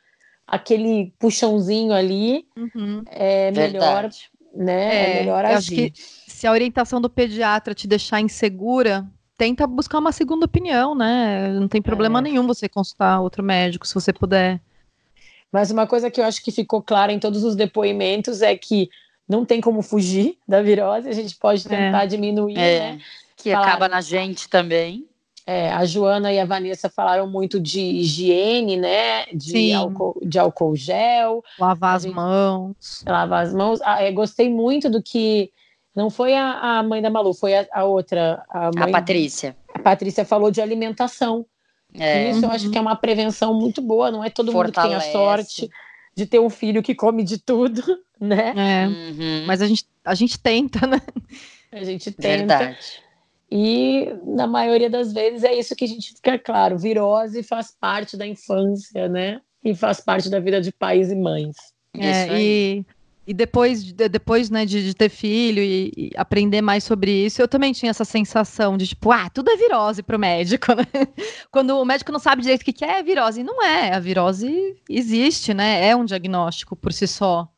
[0.46, 3.02] aquele puxãozinho ali, uhum.
[3.06, 4.30] é melhor, Verdade.
[4.54, 4.94] né?
[4.94, 5.56] É, é melhor agir.
[5.56, 10.94] Acho que se a orientação do pediatra te deixar insegura, tenta buscar uma segunda opinião,
[10.94, 11.48] né?
[11.48, 12.22] Não tem problema é.
[12.22, 14.60] nenhum você consultar outro médico, se você puder.
[15.50, 18.90] Mas uma coisa que eu acho que ficou clara em todos os depoimentos é que
[19.28, 22.06] não tem como fugir da virose, a gente pode tentar é.
[22.06, 22.78] diminuir, é.
[22.78, 23.00] né?
[23.36, 23.66] Que Falar...
[23.66, 25.06] acaba na gente também.
[25.46, 29.26] É, a Joana e a Vanessa falaram muito de higiene, né?
[29.26, 31.44] De, álcool, de álcool gel.
[31.58, 33.04] Lavar as mãos.
[33.06, 33.80] Lavar as mãos.
[33.82, 35.50] Ah, é, gostei muito do que.
[35.94, 38.42] Não foi a, a mãe da Malu, foi a, a outra.
[38.48, 39.54] A, mãe, a Patrícia.
[39.74, 41.44] A Patrícia falou de alimentação.
[41.92, 42.30] É.
[42.30, 44.10] Isso eu acho que é uma prevenção muito boa.
[44.10, 44.88] Não é todo Fortalece.
[44.88, 45.70] mundo que tem a sorte
[46.16, 47.82] de ter um filho que come de tudo,
[48.18, 48.54] né?
[48.56, 48.86] É.
[48.86, 49.44] Uhum.
[49.46, 51.02] Mas a gente, a gente tenta, né?
[51.70, 52.58] A gente tenta.
[52.58, 53.03] Verdade.
[53.50, 58.16] E na maioria das vezes é isso que a gente fica claro: virose faz parte
[58.16, 59.40] da infância, né?
[59.64, 61.56] E faz parte da vida de pais e mães.
[61.96, 62.84] É, e,
[63.26, 67.48] e depois, depois né, de, de ter filho e, e, aprender mais sobre isso, eu
[67.48, 70.84] também tinha essa sensação de tipo, ah, tudo é virose para o médico, né?
[71.50, 73.94] Quando o médico não sabe direito o que é virose, não é.
[73.94, 75.86] A virose existe, né?
[75.86, 77.48] É um diagnóstico por si só.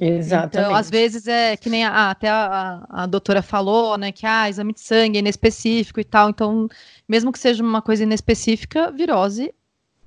[0.00, 0.66] Exatamente.
[0.66, 4.48] Então, às vezes é que nem a, até a, a, doutora falou, né, que ah,
[4.48, 6.30] exame de sangue é inespecífico e tal.
[6.30, 6.68] Então,
[7.06, 9.54] mesmo que seja uma coisa inespecífica, virose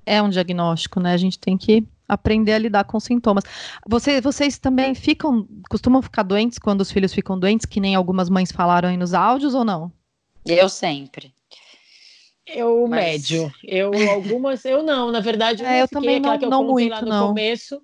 [0.04, 1.12] é um diagnóstico, né?
[1.12, 3.44] A gente tem que aprender a lidar com sintomas.
[3.86, 8.28] Você, vocês também ficam, costumam ficar doentes quando os filhos ficam doentes, que nem algumas
[8.28, 9.92] mães falaram aí nos áudios ou não?
[10.44, 11.32] Eu sempre.
[12.46, 13.04] Eu Mas...
[13.04, 13.50] médio.
[13.62, 16.90] Eu algumas, eu não, na verdade, eu, é, eu também não, que eu não muito,
[16.90, 17.28] lá no não.
[17.28, 17.80] começo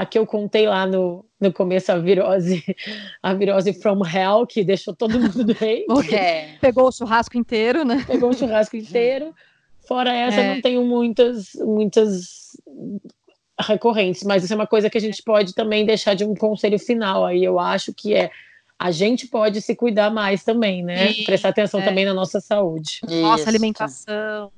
[0.00, 2.64] a que eu contei lá no, no começo, a virose,
[3.22, 6.14] a virose from hell, que deixou todo mundo doente.
[6.14, 6.56] É.
[6.58, 8.02] Pegou o churrasco inteiro, né?
[8.06, 9.34] Pegou o churrasco inteiro.
[9.86, 10.54] Fora essa, é.
[10.54, 12.56] não tenho muitas, muitas
[13.60, 16.78] recorrentes, mas isso é uma coisa que a gente pode também deixar de um conselho
[16.78, 18.30] final aí, eu acho que é
[18.78, 21.12] a gente pode se cuidar mais também, né?
[21.26, 21.84] Prestar atenção é.
[21.84, 23.00] também na nossa saúde.
[23.06, 24.50] Nossa alimentação.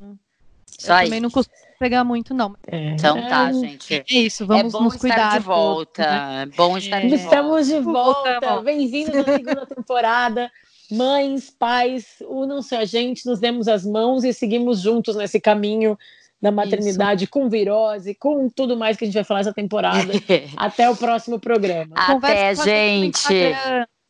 [0.78, 2.55] Isso eu também não costumo pegar muito, não.
[2.64, 2.91] É.
[2.91, 3.53] Então tá, é.
[3.55, 3.95] gente.
[3.95, 5.37] É isso, vamos é nos cuidar.
[5.37, 6.03] de volta.
[6.03, 6.43] Né?
[6.43, 7.80] É bom estar de Estamos volta.
[7.80, 8.62] de volta.
[8.62, 10.49] Bem-vindos à segunda temporada.
[10.89, 15.99] Mães, pais, unam-se a gente, nos demos as mãos e seguimos juntos nesse caminho
[16.41, 17.33] da maternidade, Isso.
[17.33, 20.12] com virose, com tudo mais que a gente vai falar essa temporada.
[20.57, 21.97] Até o próximo programa.
[21.97, 23.26] Até, gente.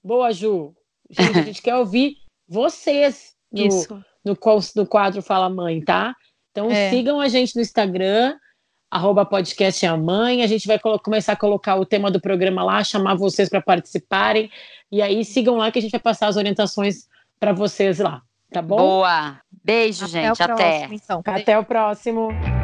[0.04, 0.74] Boa, Ju.
[1.08, 2.16] Gente, a gente quer ouvir
[2.46, 4.36] vocês no, no,
[4.76, 6.14] no quadro Fala Mãe, tá?
[6.52, 6.90] Então é.
[6.90, 8.36] sigam a gente no Instagram,
[8.90, 10.42] arroba podcast a mãe.
[10.42, 14.50] A gente vai começar a colocar o tema do programa lá, chamar vocês para participarem.
[14.90, 17.08] E aí sigam lá que a gente vai passar as orientações
[17.40, 18.22] para vocês lá,
[18.52, 18.76] tá bom?
[18.76, 19.40] Boa.
[19.64, 20.40] Beijo, gente.
[20.40, 20.52] Até.
[20.52, 20.78] O até.
[20.78, 21.22] próximo, então.
[21.24, 22.61] Até o próximo.